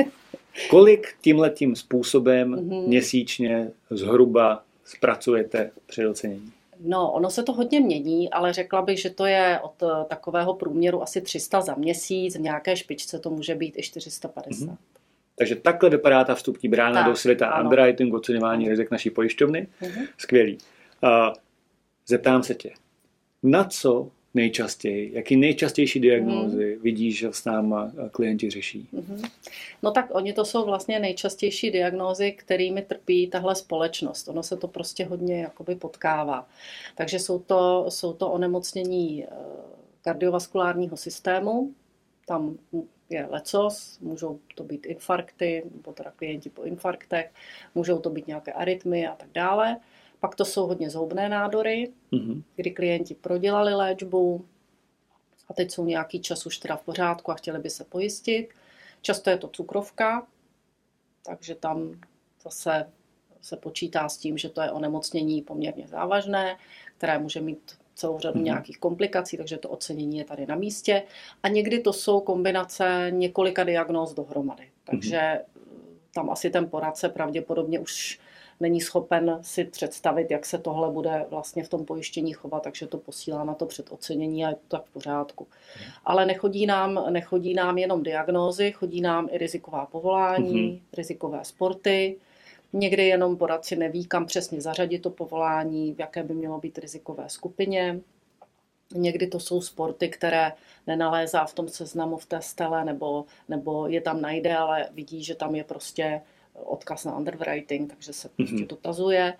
Kolik 0.70 1.14
tímhletím 1.20 1.76
způsobem 1.76 2.54
mm-hmm. 2.54 2.86
měsíčně 2.86 3.70
zhruba 3.90 4.62
zpracujete 4.84 5.70
předocenění? 5.86 6.52
No, 6.80 7.12
ono 7.12 7.30
se 7.30 7.42
to 7.42 7.52
hodně 7.52 7.80
mění, 7.80 8.30
ale 8.30 8.52
řekla 8.52 8.82
bych, 8.82 9.00
že 9.00 9.10
to 9.10 9.26
je 9.26 9.60
od 9.62 9.82
eh, 9.82 10.04
takového 10.08 10.54
průměru 10.54 11.02
asi 11.02 11.20
300 11.20 11.60
za 11.60 11.74
měsíc, 11.74 12.36
v 12.36 12.40
nějaké 12.40 12.76
špičce 12.76 13.18
to 13.18 13.30
může 13.30 13.54
být 13.54 13.74
i 13.78 13.82
450. 13.82 14.68
Mm-hmm. 14.68 14.76
Takže 15.38 15.56
takhle 15.56 15.90
vypadá 15.90 16.24
ta 16.24 16.34
vstupní 16.34 16.68
brána 16.68 17.00
tak, 17.00 17.10
do 17.10 17.16
světa 17.16 17.46
ano. 17.46 17.64
underwriting, 17.64 18.14
oceňování 18.14 18.68
rizik 18.68 18.90
naší 18.90 19.10
pojišťovny. 19.10 19.68
Uh-huh. 19.82 20.08
Skvělý. 20.18 20.58
Uh, 21.02 21.34
zeptám 22.06 22.42
se 22.42 22.54
tě, 22.54 22.70
na 23.42 23.64
co 23.64 24.10
nejčastěji, 24.36 25.10
jaký 25.14 25.36
nejčastější 25.36 26.00
diagnózy 26.00 26.72
hmm. 26.72 26.82
vidíš, 26.82 27.18
že 27.18 27.28
s 27.32 27.44
náma 27.44 27.92
klienti 28.10 28.50
řeší? 28.50 28.88
Hmm. 28.92 29.22
No 29.82 29.90
tak 29.90 30.06
oni 30.12 30.32
to 30.32 30.44
jsou 30.44 30.64
vlastně 30.64 30.98
nejčastější 30.98 31.70
diagnózy, 31.70 32.32
kterými 32.32 32.82
trpí 32.82 33.26
tahle 33.26 33.54
společnost. 33.54 34.28
Ono 34.28 34.42
se 34.42 34.56
to 34.56 34.68
prostě 34.68 35.04
hodně 35.04 35.42
jakoby 35.42 35.74
potkává. 35.74 36.48
Takže 36.94 37.18
jsou 37.18 37.38
to, 37.38 37.86
jsou 37.88 38.12
to 38.12 38.30
onemocnění 38.30 39.24
eh, 39.24 39.28
kardiovaskulárního 40.02 40.96
systému, 40.96 41.72
tam 42.26 42.56
je 43.10 43.26
lecos, 43.26 43.98
můžou 44.00 44.40
to 44.54 44.64
být 44.64 44.86
infarkty, 44.86 45.62
nebo 45.74 45.92
teda 45.92 46.10
klienti 46.10 46.50
po 46.50 46.62
infarktech, 46.62 47.32
můžou 47.74 47.98
to 47.98 48.10
být 48.10 48.26
nějaké 48.26 48.52
arytmy 48.52 49.06
a 49.06 49.14
tak 49.14 49.28
dále. 49.32 49.76
Pak 50.20 50.34
to 50.34 50.44
jsou 50.44 50.66
hodně 50.66 50.90
zhoubné 50.90 51.28
nádory, 51.28 51.92
mm-hmm. 52.12 52.42
kdy 52.56 52.70
klienti 52.70 53.14
prodělali 53.14 53.74
léčbu 53.74 54.44
a 55.48 55.54
teď 55.54 55.70
jsou 55.70 55.84
nějaký 55.84 56.20
čas 56.20 56.46
už 56.46 56.58
teda 56.58 56.76
v 56.76 56.84
pořádku 56.84 57.30
a 57.30 57.34
chtěli 57.34 57.58
by 57.58 57.70
se 57.70 57.84
pojistit. 57.84 58.48
Často 59.02 59.30
je 59.30 59.38
to 59.38 59.48
cukrovka, 59.48 60.26
takže 61.26 61.54
tam 61.54 62.00
zase 62.42 62.92
se 63.40 63.56
počítá 63.56 64.08
s 64.08 64.16
tím, 64.16 64.38
že 64.38 64.48
to 64.48 64.60
je 64.60 64.70
onemocnění 64.70 65.42
poměrně 65.42 65.88
závažné, 65.88 66.56
které 66.96 67.18
může 67.18 67.40
mít 67.40 67.78
celou 67.96 68.18
řadu 68.18 68.40
mm-hmm. 68.40 68.44
nějakých 68.44 68.78
komplikací, 68.78 69.36
takže 69.36 69.56
to 69.56 69.68
ocenění 69.68 70.18
je 70.18 70.24
tady 70.24 70.46
na 70.46 70.54
místě. 70.54 71.02
A 71.42 71.48
někdy 71.48 71.78
to 71.78 71.92
jsou 71.92 72.20
kombinace 72.20 73.06
několika 73.10 73.64
diagnóz 73.64 74.14
dohromady. 74.14 74.68
Takže 74.84 75.18
mm-hmm. 75.18 76.14
tam 76.14 76.30
asi 76.30 76.50
ten 76.50 76.68
poradce 76.68 77.08
pravděpodobně 77.08 77.80
už 77.80 78.20
není 78.60 78.80
schopen 78.80 79.38
si 79.42 79.64
představit, 79.64 80.30
jak 80.30 80.46
se 80.46 80.58
tohle 80.58 80.90
bude 80.90 81.26
vlastně 81.30 81.64
v 81.64 81.68
tom 81.68 81.84
pojištění 81.84 82.32
chovat, 82.32 82.62
takže 82.62 82.86
to 82.86 82.98
posílá 82.98 83.44
na 83.44 83.54
to 83.54 83.66
předocenění 83.66 84.44
a 84.44 84.48
je 84.48 84.54
to 84.54 84.76
tak 84.76 84.84
v 84.84 84.90
pořádku. 84.90 85.46
Ale 86.04 86.26
nechodí 86.26 86.66
nám, 86.66 87.06
nechodí 87.10 87.54
nám 87.54 87.78
jenom 87.78 88.02
diagnózy, 88.02 88.72
chodí 88.72 89.00
nám 89.00 89.28
i 89.30 89.38
riziková 89.38 89.86
povolání, 89.86 90.54
mm-hmm. 90.54 90.80
rizikové 90.92 91.44
sporty, 91.44 92.16
Někdy 92.72 93.06
jenom 93.06 93.36
poradci 93.36 93.76
neví, 93.76 94.06
kam 94.06 94.26
přesně 94.26 94.60
zařadit 94.60 94.98
to 94.98 95.10
povolání, 95.10 95.94
v 95.94 96.00
jaké 96.00 96.22
by 96.22 96.34
mělo 96.34 96.58
být 96.58 96.78
rizikové 96.78 97.28
skupině. 97.28 98.00
Někdy 98.94 99.26
to 99.26 99.40
jsou 99.40 99.60
sporty, 99.60 100.08
které 100.08 100.52
nenalézá 100.86 101.44
v 101.44 101.54
tom 101.54 101.68
seznamu 101.68 102.16
v 102.16 102.26
té 102.26 102.42
stele, 102.42 102.84
nebo, 102.84 103.24
nebo 103.48 103.86
je 103.86 104.00
tam 104.00 104.20
najde, 104.20 104.56
ale 104.56 104.88
vidí, 104.92 105.24
že 105.24 105.34
tam 105.34 105.54
je 105.54 105.64
prostě 105.64 106.20
odkaz 106.54 107.04
na 107.04 107.16
underwriting, 107.18 107.90
takže 107.90 108.12
se 108.12 108.28
prostě 108.28 108.54
mm-hmm. 108.54 108.66
dotazuje. 108.66 109.34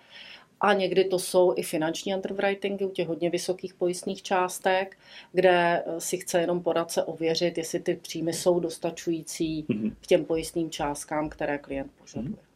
A 0.59 0.73
někdy 0.73 1.05
to 1.05 1.19
jsou 1.19 1.53
i 1.55 1.63
finanční 1.63 2.15
underwritingy 2.15 2.85
u 2.85 2.89
těch 2.89 3.07
hodně 3.07 3.29
vysokých 3.29 3.73
pojistných 3.73 4.23
částek, 4.23 4.97
kde 5.31 5.83
si 5.99 6.17
chce 6.17 6.41
jenom 6.41 6.63
poradce 6.63 7.03
ověřit, 7.03 7.57
jestli 7.57 7.79
ty 7.79 7.95
příjmy 7.95 8.33
jsou 8.33 8.59
dostačující 8.59 9.63
mm-hmm. 9.63 9.93
k 10.01 10.07
těm 10.07 10.25
pojistným 10.25 10.69
částkám, 10.69 11.29
které 11.29 11.57
klient 11.57 11.91
požaduje. 11.97 12.33
Mm-hmm. 12.33 12.47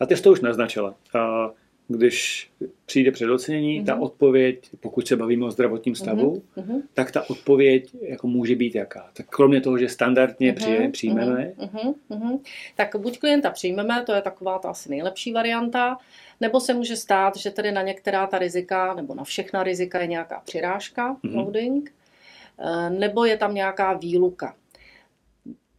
A 0.00 0.06
ty 0.06 0.16
jsi 0.16 0.22
to 0.22 0.32
už 0.32 0.40
naznačila. 0.40 0.94
Uh, 1.14 1.50
když 1.88 2.50
přijde 2.86 3.10
předocenění, 3.10 3.80
mm-hmm. 3.80 3.86
ta 3.86 3.94
mhm. 3.94 4.02
odpověď, 4.02 4.70
pokud 4.80 5.08
se 5.08 5.16
bavíme 5.16 5.46
o 5.46 5.50
zdravotním 5.50 5.92
mhm. 5.92 5.96
stavu, 5.96 6.42
mm-hmm. 6.56 6.82
tak 6.94 7.10
ta 7.10 7.30
odpověď 7.30 7.90
jako 8.00 8.26
může 8.26 8.54
být 8.54 8.74
jaká? 8.74 9.10
Tak 9.12 9.26
kromě 9.26 9.60
toho, 9.60 9.78
že 9.78 9.88
standardně 9.88 10.52
mm-hmm. 10.52 10.90
přijmeme. 10.90 11.52
Mm-hmm. 11.58 12.40
Tak 12.76 12.96
buď 12.96 13.18
klienta 13.18 13.50
přijmeme, 13.50 14.02
to 14.06 14.12
je 14.12 14.22
taková 14.22 14.58
ta 14.58 14.68
asi 14.70 14.90
nejlepší 14.90 15.32
varianta, 15.32 15.98
nebo 16.40 16.60
se 16.60 16.74
může 16.74 16.96
stát, 16.96 17.36
že 17.36 17.50
tedy 17.50 17.72
na 17.72 17.82
některá 17.82 18.26
ta 18.26 18.38
rizika, 18.38 18.94
nebo 18.94 19.14
na 19.14 19.24
všechna 19.24 19.62
rizika 19.62 20.00
je 20.00 20.06
nějaká 20.06 20.42
přirážka, 20.44 21.14
mm-hmm. 21.14 21.36
loading, 21.36 21.94
eh, 22.58 22.90
nebo 22.90 23.24
je 23.24 23.36
tam 23.36 23.54
nějaká 23.54 23.92
výluka. 23.92 24.54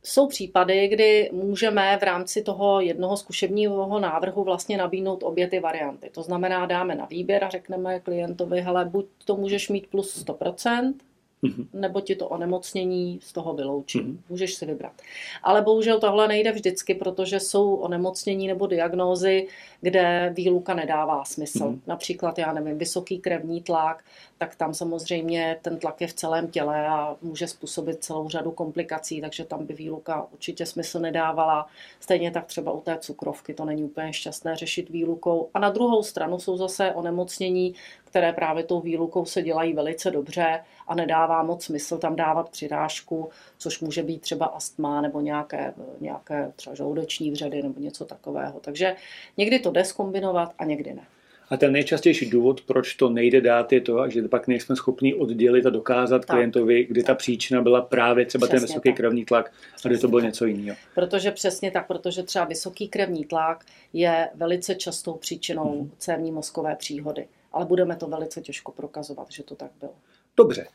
Jsou 0.07 0.27
případy, 0.27 0.87
kdy 0.87 1.29
můžeme 1.33 1.97
v 1.97 2.03
rámci 2.03 2.41
toho 2.41 2.81
jednoho 2.81 3.17
zkušebního 3.17 3.99
návrhu 3.99 4.43
vlastně 4.43 4.77
nabídnout 4.77 5.23
obě 5.23 5.47
ty 5.47 5.59
varianty. 5.59 6.09
To 6.09 6.23
znamená, 6.23 6.65
dáme 6.65 6.95
na 6.95 7.05
výběr 7.05 7.43
a 7.43 7.49
řekneme 7.49 7.99
klientovi, 7.99 8.61
hele, 8.61 8.85
buď 8.85 9.05
to 9.25 9.35
můžeš 9.35 9.69
mít 9.69 9.87
plus 9.87 10.25
100%, 10.25 10.93
mm-hmm. 11.44 11.67
nebo 11.74 12.01
ti 12.01 12.15
to 12.15 12.27
onemocnění 12.27 13.20
z 13.24 13.34
toho 13.34 13.53
vyloučí. 13.53 14.00
Mm-hmm. 14.00 14.17
Můžeš 14.29 14.56
si 14.56 14.65
vybrat. 14.65 14.94
Ale 15.44 15.62
bohužel 15.62 16.00
tohle 16.00 16.27
nejde 16.27 16.51
vždycky, 16.51 16.94
protože 16.94 17.39
jsou 17.39 17.75
onemocnění 17.75 18.48
nebo 18.48 18.67
diagnózy, 18.67 19.48
kde 19.82 20.34
výluka 20.36 20.74
nedává 20.74 21.24
smysl. 21.24 21.60
Mm-hmm. 21.60 21.79
Například, 21.88 22.38
já 22.38 22.53
nevím, 22.53 22.77
vysoký 22.77 23.20
krevní 23.20 23.62
tlak, 23.62 24.03
tak 24.38 24.56
tam 24.56 24.74
samozřejmě 24.74 25.60
ten 25.62 25.77
tlak 25.77 26.01
je 26.01 26.08
v 26.08 26.13
celém 26.13 26.48
těle 26.48 26.88
a 26.88 27.15
může 27.22 27.48
způsobit 27.48 28.03
celou 28.03 28.29
řadu 28.29 28.51
komplikací, 28.51 29.22
takže 29.22 29.46
tam 29.46 29.65
by 29.65 29.74
výluka 29.74 30.27
určitě 30.34 30.65
smysl 30.65 31.00
nedávala. 31.00 31.67
Stejně 32.00 32.32
tak 32.32 32.46
třeba 32.46 32.72
u 32.72 32.82
té 32.82 32.98
cukrovky 33.00 33.53
to 33.53 33.65
není 33.65 33.84
úplně 33.84 34.13
šťastné 34.13 34.56
řešit 34.56 34.89
výlukou. 34.89 35.50
A 35.53 35.60
na 35.60 35.70
druhou 35.70 36.03
stranu 36.03 36.39
jsou 36.39 36.58
zase 36.58 36.91
onemocnění, 36.91 37.75
které 38.03 38.34
právě 38.34 38.63
tou 38.63 38.82
výlukou 38.82 39.25
se 39.25 39.41
dělají 39.41 39.74
velice 39.74 40.12
dobře 40.12 40.60
a 40.88 40.96
nedává 40.96 41.44
moc 41.44 41.63
smysl 41.63 41.98
tam 41.98 42.15
dávat 42.15 42.50
přirážku, 42.50 43.29
což 43.58 43.79
může 43.79 44.03
být 44.03 44.22
třeba 44.22 44.46
astma 44.46 45.01
nebo 45.01 45.22
nějaké, 45.22 45.74
nějaké 46.00 46.51
třeba 46.56 46.75
žaludeční 46.75 47.32
vředy 47.32 47.63
nebo 47.63 47.79
něco 47.79 48.06
takového. 48.06 48.60
Takže 48.60 48.96
někdy 49.38 49.60
to 49.60 49.72
jde 49.72 49.86
zkombinovat 49.86 50.53
a 50.60 50.65
někdy 50.65 50.94
ne. 50.94 51.03
A 51.50 51.58
ten 51.58 51.72
nejčastější 51.72 52.29
důvod, 52.29 52.62
proč 52.62 52.96
to 52.96 53.10
nejde 53.10 53.41
dát, 53.41 53.74
je 53.74 53.82
to, 53.82 54.10
že 54.10 54.27
pak 54.27 54.48
nejsme 54.48 54.75
schopni 54.75 55.13
oddělit 55.13 55.65
a 55.65 55.70
dokázat 55.70 56.20
tak, 56.20 56.36
klientovi, 56.36 56.84
kdy 56.84 57.03
tak. 57.03 57.08
ta 57.08 57.15
příčina 57.15 57.62
byla 57.62 57.82
právě 57.82 58.25
třeba 58.25 58.48
přesně 58.48 58.60
ten 58.60 58.67
vysoký 58.67 58.89
tak. 58.89 58.98
krevní 58.98 59.25
tlak 59.25 59.51
a 59.86 59.88
kdy 59.88 59.98
to 59.98 60.08
bylo 60.08 60.22
tak. 60.22 60.25
něco 60.25 60.46
jiného. 60.46 60.77
Protože 60.96 61.32
přesně 61.32 61.72
tak, 61.72 61.88
protože 61.88 62.24
třeba 62.24 62.46
vysoký 62.46 62.88
krevní 62.88 63.25
tlak 63.25 63.65
je 63.94 64.29
velice 64.36 64.75
častou 64.75 65.13
příčinou 65.13 65.79
hmm. 65.79 65.91
cévní 65.98 66.32
mozkové 66.32 66.75
příhody. 66.75 67.27
Ale 67.53 67.65
budeme 67.65 67.96
to 67.96 68.08
velice 68.08 68.41
těžko 68.41 68.72
prokazovat, 68.72 69.27
že 69.32 69.44
to 69.44 69.56
tak 69.56 69.72
bylo. 69.79 69.94
Dobře. 70.38 70.67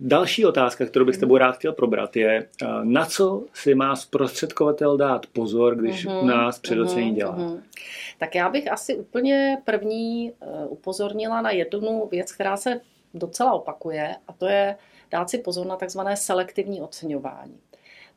Další 0.00 0.46
otázka, 0.46 0.86
kterou 0.86 1.04
bych 1.04 1.14
s 1.14 1.18
tebou 1.18 1.36
rád 1.36 1.56
chtěl 1.56 1.72
probrat, 1.72 2.16
je, 2.16 2.48
eh, 2.62 2.66
na 2.82 3.06
co 3.06 3.44
si 3.54 3.74
má 3.74 3.96
zprostředkovatel 3.96 4.96
dát 4.96 5.26
pozor, 5.26 5.76
když 5.76 6.06
uh-huh, 6.06 6.24
nás 6.24 6.58
předocení 6.58 7.12
uh-huh, 7.12 7.16
dělá? 7.16 7.38
Uh-huh. 7.38 7.62
Tak 8.18 8.34
já 8.34 8.48
bych 8.48 8.72
asi 8.72 8.96
úplně 8.96 9.58
první 9.64 10.32
uh, 10.32 10.72
upozornila 10.72 11.40
na 11.40 11.50
jednu 11.50 12.08
věc, 12.10 12.32
která 12.32 12.56
se 12.56 12.80
docela 13.14 13.52
opakuje, 13.52 14.16
a 14.28 14.32
to 14.32 14.46
je 14.46 14.76
dát 15.10 15.30
si 15.30 15.38
pozor 15.38 15.66
na 15.66 15.76
takzvané 15.76 16.16
selektivní 16.16 16.80
oceňování. 16.80 17.58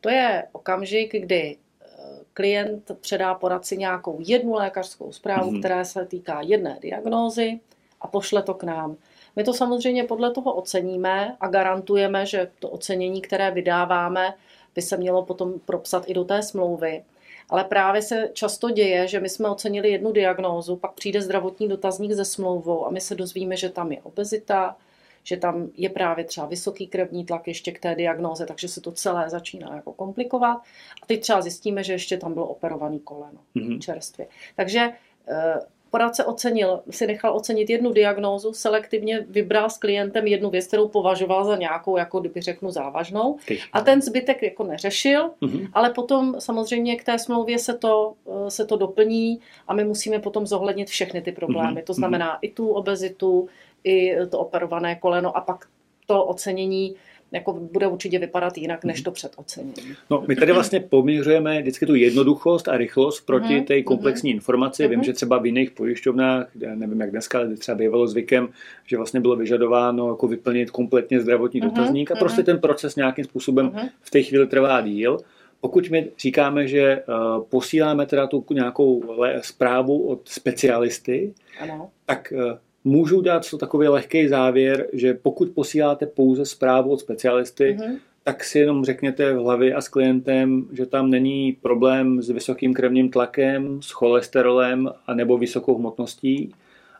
To 0.02 0.10
je 0.10 0.44
okamžik, 0.52 1.22
kdy 1.22 1.58
eh, 1.58 1.88
klient 2.34 2.92
předá 3.02 3.34
poradci 3.34 3.78
nějakou 3.78 4.18
jednu 4.20 4.54
lékařskou 4.54 5.12
zprávu, 5.12 5.52
uh-huh. 5.52 5.60
která 5.60 5.84
se 5.84 6.06
týká 6.06 6.42
jedné 6.42 6.78
diagnózy 6.82 7.60
a 8.02 8.08
pošle 8.08 8.44
to 8.44 8.54
k 8.54 8.64
nám. 8.64 8.98
My 9.36 9.44
to 9.44 9.54
samozřejmě 9.54 10.04
podle 10.04 10.32
toho 10.32 10.54
oceníme 10.54 11.38
a 11.40 11.48
garantujeme, 11.48 12.26
že 12.26 12.52
to 12.60 12.70
ocenění, 12.70 13.22
které 13.22 13.52
vydáváme, 13.52 14.34
by 14.76 14.82
se 14.82 14.98
mělo 14.98 15.26
potom 15.26 15.60
propsat 15.66 16.04
i 16.08 16.14
do 16.14 16.24
té 16.24 16.44
smlouvy. 16.44 17.04
Ale 17.50 17.64
právě 17.64 18.02
se 18.02 18.30
často 18.34 18.70
děje, 18.70 19.08
že 19.08 19.20
my 19.20 19.30
jsme 19.30 19.50
ocenili 19.50 19.90
jednu 19.90 20.12
diagnózu, 20.12 20.76
pak 20.76 20.94
přijde 20.94 21.22
zdravotní 21.22 21.68
dotazník 21.68 22.12
ze 22.12 22.26
smlouvou 22.26 22.86
a 22.86 22.90
my 22.90 23.02
se 23.02 23.16
dozvíme, 23.16 23.58
že 23.58 23.70
tam 23.70 23.92
je 23.92 24.02
obezita, 24.04 24.76
že 25.24 25.38
tam 25.38 25.70
je 25.76 25.90
právě 25.90 26.26
třeba 26.26 26.48
vysoký 26.48 26.88
krevní 26.88 27.26
tlak 27.26 27.48
ještě 27.48 27.72
k 27.72 27.80
té 27.80 27.96
diagnoze, 27.96 28.46
takže 28.46 28.68
se 28.68 28.82
to 28.82 28.92
celé 28.92 29.30
začíná 29.30 29.76
jako 29.76 29.94
komplikovat. 29.94 30.58
A 31.04 31.06
teď 31.06 31.22
třeba 31.22 31.42
zjistíme, 31.42 31.84
že 31.84 31.94
ještě 31.94 32.18
tam 32.18 32.34
bylo 32.34 32.48
operovaný 32.48 33.00
koleno 33.00 33.40
mm-hmm. 33.56 33.80
čerstvě. 33.80 34.28
Takže 34.56 34.90
eh, 35.28 35.60
poradce 35.96 36.26
ocenil, 36.26 36.84
si 36.90 37.08
nechal 37.08 37.36
ocenit 37.36 37.70
jednu 37.70 37.94
diagnózu, 37.94 38.54
selektivně 38.54 39.26
vybral 39.30 39.70
s 39.70 39.78
klientem 39.78 40.28
jednu 40.28 40.50
věc, 40.50 40.68
kterou 40.68 40.88
považoval 40.88 41.46
za 41.46 41.56
nějakou, 41.56 41.98
jako 41.98 42.20
kdyby 42.20 42.42
řeknu, 42.42 42.72
závažnou. 42.72 43.38
A 43.74 43.82
ten 43.82 44.02
zbytek 44.02 44.44
jako 44.44 44.64
neřešil, 44.64 45.32
mm-hmm. 45.42 45.70
ale 45.74 45.90
potom 45.90 46.36
samozřejmě 46.40 46.96
k 46.96 47.04
té 47.04 47.20
smlouvě 47.20 47.60
se 47.60 47.74
to, 47.74 48.14
eh, 48.28 48.52
se 48.52 48.66
to 48.66 48.78
doplní 48.78 49.40
a 49.68 49.74
my 49.74 49.84
musíme 49.84 50.20
potom 50.20 50.48
zohlednit 50.48 50.90
všechny 50.90 51.22
ty 51.22 51.32
problémy. 51.32 51.82
Mm-hmm. 51.82 51.88
To 51.88 51.94
znamená 51.94 52.36
mm-hmm. 52.36 52.40
i 52.42 52.50
tu 52.52 52.70
obezitu, 52.70 53.48
i 53.84 54.16
to 54.30 54.40
operované 54.40 54.96
koleno 54.96 55.38
a 55.38 55.42
pak 55.42 55.66
to 56.06 56.26
ocenění 56.26 56.96
jako 57.32 57.54
bude 57.54 57.88
určitě 57.88 58.20
vypadat 58.20 58.58
jinak, 58.58 58.86
než 58.86 59.02
to 59.02 59.12
předocenění. 59.12 59.96
No, 60.10 60.24
my 60.28 60.36
tady 60.36 60.52
vlastně 60.52 60.80
poměřujeme 60.80 61.62
vždycky 61.62 61.86
tu 61.86 61.96
jednoduchost 61.96 62.68
a 62.68 62.78
rychlost 62.78 63.22
proti 63.22 63.48
mm-hmm. 63.48 63.64
té 63.64 63.82
komplexní 63.82 64.32
mm-hmm. 64.32 64.36
informaci. 64.36 64.88
Vím, 64.88 65.04
že 65.04 65.14
třeba 65.14 65.38
v 65.38 65.46
jiných 65.46 65.72
pojišťovnách, 65.72 66.48
nevím 66.76 67.02
jak 67.02 67.12
dneska, 67.12 67.38
ale 67.38 67.56
třeba 67.56 67.78
bývalo 67.78 68.08
zvykem, 68.08 68.50
že 68.86 68.98
vlastně 68.98 69.20
bylo 69.20 69.36
vyžadováno 69.36 70.10
jako 70.10 70.28
vyplnit 70.28 70.72
kompletně 70.72 71.22
zdravotní 71.22 71.62
mm-hmm. 71.62 71.66
dotazník 71.66 72.12
a 72.12 72.16
prostě 72.16 72.44
ten 72.44 72.60
proces 72.60 72.96
nějakým 72.96 73.26
způsobem 73.26 73.70
mm-hmm. 73.70 73.90
v 74.02 74.12
té 74.12 74.24
chvíli 74.24 74.48
trvá 74.48 74.82
díl. 74.82 75.18
Pokud 75.62 75.90
my 75.90 76.12
říkáme, 76.18 76.68
že 76.68 77.04
uh, 77.08 77.44
posíláme 77.44 78.06
teda 78.06 78.28
tu 78.28 78.46
nějakou 78.54 79.04
zprávu 79.42 80.08
od 80.08 80.30
specialisty, 80.30 81.34
ano. 81.60 81.90
tak 82.06 82.34
uh, 82.36 82.58
můžu 82.86 83.22
dát 83.22 83.50
to 83.50 83.58
takový 83.58 83.88
lehký 83.88 84.28
závěr, 84.28 84.88
že 84.94 85.14
pokud 85.14 85.50
posíláte 85.50 86.06
pouze 86.06 86.46
zprávu 86.46 86.92
od 86.92 87.00
specialisty, 87.00 87.78
mm-hmm. 87.80 87.98
tak 88.24 88.44
si 88.44 88.60
jenom 88.60 88.86
řekněte 88.86 89.34
v 89.34 89.38
hlavě 89.38 89.74
a 89.74 89.82
s 89.82 89.88
klientem, 89.88 90.66
že 90.72 90.86
tam 90.86 91.10
není 91.10 91.58
problém 91.62 92.22
s 92.22 92.30
vysokým 92.30 92.74
krevním 92.74 93.10
tlakem, 93.10 93.82
s 93.82 93.92
cholesterolem 93.92 94.90
a 95.08 95.14
nebo 95.14 95.38
vysokou 95.38 95.78
hmotností, 95.78 96.54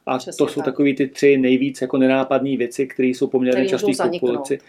a 0.06 0.18
Přesně 0.18 0.38
to 0.38 0.48
jsou 0.48 0.60
tak. 0.60 0.66
takové 0.66 0.94
ty 0.94 1.08
tři 1.08 1.38
nejvíc 1.38 1.82
jako 1.82 1.98
nenápadné 1.98 2.58
věci, 2.58 2.88
které 2.88 3.08
jsou 3.08 3.28
poměrně 3.28 3.70
časté 3.70 3.92
v 3.92 4.10
populaci. 4.12 4.60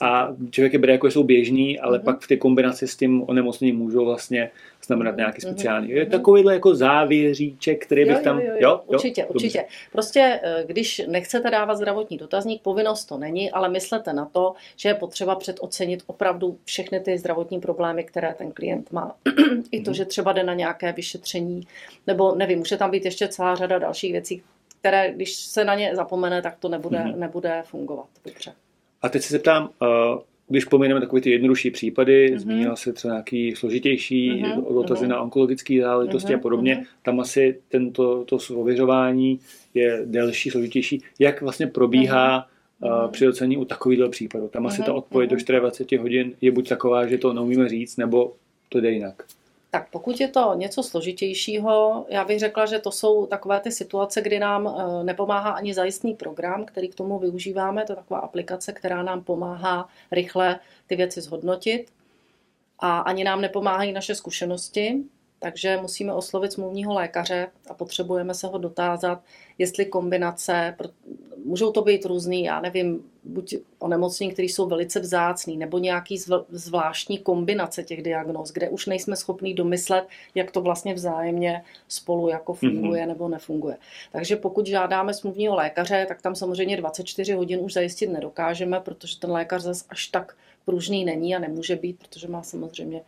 A 0.00 0.28
člověk 0.50 0.72
je 0.72 0.78
bere 0.78 0.92
jako 0.92 1.10
jsou 1.10 1.22
běžný, 1.22 1.80
ale 1.80 1.98
mm-hmm. 1.98 2.04
pak 2.04 2.20
v 2.20 2.28
té 2.28 2.36
kombinaci 2.36 2.88
s 2.88 2.96
tím 2.96 3.22
onemocněním 3.26 3.78
můžou 3.78 4.04
vlastně 4.04 4.50
znamenat 4.86 5.16
nějaký 5.16 5.38
mm-hmm. 5.38 5.50
speciální. 5.50 5.90
Je 5.90 6.06
takovýhle 6.06 6.54
jako 6.54 6.74
závěříček, 6.74 7.86
který 7.86 8.04
bych 8.04 8.20
tam... 8.20 8.38
Jo, 8.38 8.44
jo, 8.46 8.52
jo, 8.52 8.68
jo, 8.70 8.80
určitě, 8.86 9.20
jo? 9.20 9.26
určitě. 9.30 9.58
Dobře. 9.58 9.74
Prostě, 9.92 10.40
eh, 10.42 10.64
když 10.66 11.02
nechcete 11.06 11.50
dávat 11.50 11.74
zdravotní 11.74 12.16
dotazník, 12.16 12.62
povinnost 12.62 13.04
to 13.04 13.18
není, 13.18 13.50
ale 13.50 13.68
myslete 13.68 14.12
na 14.12 14.24
to, 14.24 14.54
že 14.76 14.88
je 14.88 14.94
potřeba 14.94 15.34
předocenit 15.34 16.02
opravdu 16.06 16.58
všechny 16.64 17.00
ty 17.00 17.18
zdravotní 17.18 17.60
problémy, 17.60 18.04
které 18.04 18.34
ten 18.38 18.52
klient 18.52 18.92
má. 18.92 19.16
I 19.72 19.80
to, 19.80 19.90
mm-hmm. 19.90 19.94
že 19.94 20.04
třeba 20.04 20.32
jde 20.32 20.42
na 20.42 20.54
nějaké 20.54 20.92
vyšetření, 20.92 21.66
nebo 22.06 22.34
nevím, 22.34 22.58
může 22.58 22.76
tam 22.76 22.90
být 22.90 23.04
ještě 23.04 23.28
celá 23.28 23.54
řada 23.54 23.78
dalších 23.78 24.12
věcí, 24.12 24.42
které, 24.84 25.12
když 25.14 25.34
se 25.34 25.64
na 25.64 25.74
ně 25.74 25.96
zapomene, 25.96 26.42
tak 26.42 26.56
to 26.58 26.68
nebude, 26.68 26.98
mm-hmm. 26.98 27.18
nebude 27.18 27.62
fungovat 27.66 28.06
dobře. 28.24 28.52
A 29.02 29.08
teď 29.08 29.22
se 29.22 29.32
zeptám, 29.32 29.70
uh, 29.82 30.18
když 30.48 30.64
pomineme 30.64 31.00
takové 31.00 31.22
ty 31.22 31.30
jednodušší 31.30 31.70
případy, 31.70 32.32
mm-hmm. 32.32 32.38
zmínila 32.38 32.76
se 32.76 32.92
třeba 32.92 33.14
nějaký 33.14 33.56
složitější 33.56 34.32
mm-hmm. 34.32 34.74
dotazy 34.74 35.04
mm-hmm. 35.04 35.08
na 35.08 35.20
onkologické 35.20 35.80
záležitosti 35.82 36.32
mm-hmm. 36.32 36.38
a 36.38 36.40
podobně, 36.40 36.74
mm-hmm. 36.74 36.86
tam 37.02 37.20
asi 37.20 37.60
tento 37.68 38.24
to 38.24 38.38
ověřování 38.54 39.40
je 39.74 40.02
delší, 40.04 40.50
složitější. 40.50 41.02
Jak 41.18 41.42
vlastně 41.42 41.66
probíhá 41.66 42.46
mm-hmm. 42.82 43.10
přiocení 43.10 43.56
u 43.56 43.64
takového 43.64 44.08
případu? 44.08 44.48
Tam 44.48 44.62
mm-hmm. 44.62 44.66
asi 44.66 44.82
ta 44.82 44.88
mhm, 44.88 44.98
odpověď 44.98 45.30
mm-hmm. 45.30 45.54
do 45.54 45.60
24 45.60 46.02
hodin 46.02 46.32
je 46.40 46.50
buď 46.50 46.68
taková, 46.68 47.06
že 47.06 47.18
to 47.18 47.32
neumíme 47.32 47.68
říct, 47.68 47.96
nebo 47.96 48.32
to 48.68 48.80
jde 48.80 48.90
jinak. 48.90 49.22
Tak 49.74 49.90
pokud 49.90 50.20
je 50.20 50.28
to 50.28 50.54
něco 50.54 50.82
složitějšího, 50.82 52.06
já 52.08 52.24
bych 52.24 52.38
řekla, 52.38 52.66
že 52.66 52.78
to 52.78 52.90
jsou 52.92 53.26
takové 53.26 53.60
ty 53.60 53.72
situace, 53.72 54.22
kdy 54.22 54.38
nám 54.38 54.68
eh, 54.68 55.04
nepomáhá 55.04 55.50
ani 55.50 55.74
zajistný 55.74 56.14
program, 56.14 56.64
který 56.64 56.88
k 56.88 56.94
tomu 56.94 57.18
využíváme. 57.18 57.84
To 57.84 57.92
je 57.92 57.96
taková 57.96 58.20
aplikace, 58.20 58.72
která 58.72 59.02
nám 59.02 59.24
pomáhá 59.24 59.88
rychle 60.12 60.60
ty 60.86 60.96
věci 60.96 61.20
zhodnotit. 61.20 61.86
A 62.78 62.98
ani 62.98 63.24
nám 63.24 63.40
nepomáhají 63.40 63.92
naše 63.92 64.14
zkušenosti, 64.14 65.02
takže 65.38 65.78
musíme 65.80 66.12
oslovit 66.12 66.52
smluvního 66.52 66.94
lékaře 66.94 67.48
a 67.70 67.74
potřebujeme 67.74 68.34
se 68.34 68.46
ho 68.46 68.58
dotázat, 68.58 69.22
jestli 69.58 69.86
kombinace, 69.86 70.76
můžou 71.44 71.72
to 71.72 71.82
být 71.82 72.04
různý, 72.04 72.44
já 72.44 72.60
nevím, 72.60 73.10
buď 73.24 73.54
onemocnění, 73.78 74.32
které 74.32 74.46
jsou 74.46 74.68
velice 74.68 75.00
vzácný, 75.00 75.56
nebo 75.56 75.78
nějaký 75.78 76.18
zvláštní 76.48 77.18
kombinace 77.18 77.82
těch 77.82 78.02
diagnóz, 78.02 78.52
kde 78.52 78.68
už 78.68 78.86
nejsme 78.86 79.16
schopni 79.16 79.54
domyslet, 79.54 80.04
jak 80.34 80.50
to 80.50 80.60
vlastně 80.60 80.94
vzájemně 80.94 81.64
spolu 81.88 82.28
jako 82.28 82.52
mhm. 82.52 82.58
funguje 82.58 83.02
mm-hmm. 83.02 83.08
nebo 83.08 83.28
nefunguje. 83.28 83.76
Takže 84.12 84.36
pokud 84.36 84.66
žádáme 84.66 85.14
smluvního 85.14 85.54
lékaře, 85.54 86.04
tak 86.08 86.22
tam 86.22 86.34
samozřejmě 86.34 86.76
24 86.76 87.32
hodin 87.32 87.60
už 87.60 87.72
zajistit 87.72 88.06
nedokážeme, 88.06 88.80
protože 88.80 89.18
ten 89.18 89.30
lékař 89.30 89.62
zase 89.62 89.84
až 89.88 90.06
tak 90.06 90.36
pružný 90.64 91.04
není 91.04 91.36
a 91.36 91.38
nemůže 91.38 91.76
být, 91.76 91.98
protože 91.98 92.28
má 92.28 92.42
samozřejmě 92.42 93.02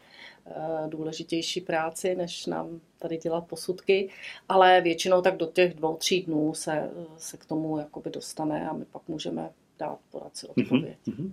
Eh, 0.50 0.88
důležitější 0.88 1.60
práci, 1.60 2.14
než 2.14 2.46
nám 2.46 2.80
tady 2.98 3.16
dělat 3.16 3.46
posudky, 3.46 4.08
ale 4.48 4.80
většinou 4.80 5.22
tak 5.22 5.36
do 5.36 5.46
těch 5.46 5.74
dvou, 5.74 5.96
tří 5.96 6.22
dnů 6.22 6.54
se, 6.54 6.90
se 7.18 7.36
k 7.36 7.44
tomu 7.44 7.78
jakoby 7.78 8.10
dostane 8.10 8.68
a 8.68 8.72
my 8.72 8.84
pak 8.84 9.02
můžeme 9.08 9.50
dát 9.78 9.98
poradci 10.10 10.46
mhm, 10.56 10.64
odpověď. 10.64 10.98
Mm-hmm. 11.06 11.30